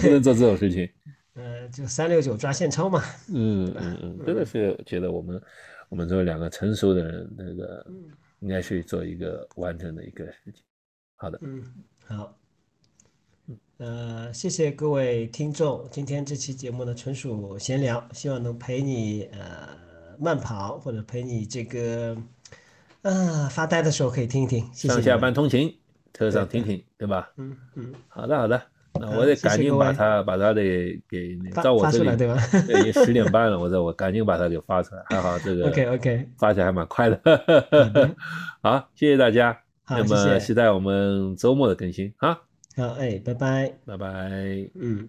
[0.03, 0.89] 不能做这种事情。
[1.35, 3.01] 呃，就三六九抓现钞嘛。
[3.33, 5.41] 嗯嗯嗯，真的是觉得我们
[5.89, 7.87] 我们作为两个成熟的人，那个
[8.41, 10.63] 应该去做一个完整的一个事情。
[11.15, 11.63] 好的，嗯，
[12.05, 12.37] 好。
[13.81, 19.71] 呃，谢谢各位听众，今天这期节目呢纯属闲聊，希望能陪你呃
[20.19, 22.15] 慢跑或者陪你这个
[23.01, 24.63] 啊发呆的时候可以听一听。
[24.75, 25.75] 上下班通勤，
[26.13, 27.31] 车上听听，对吧？
[27.39, 28.63] 嗯嗯，好的好的，
[29.01, 30.61] 那我得赶紧把它把它的
[31.09, 32.37] 给到我这里，对吧？
[32.69, 37.19] 已经十点半了，我这我赶紧把它给发出来，还好这个 OK OK 发起来还蛮快的。
[38.61, 39.59] 好，谢谢大家，
[39.89, 42.43] 那么期待我们周末的更新啊。
[42.77, 45.09] 好，哎，拜拜，拜拜，嗯。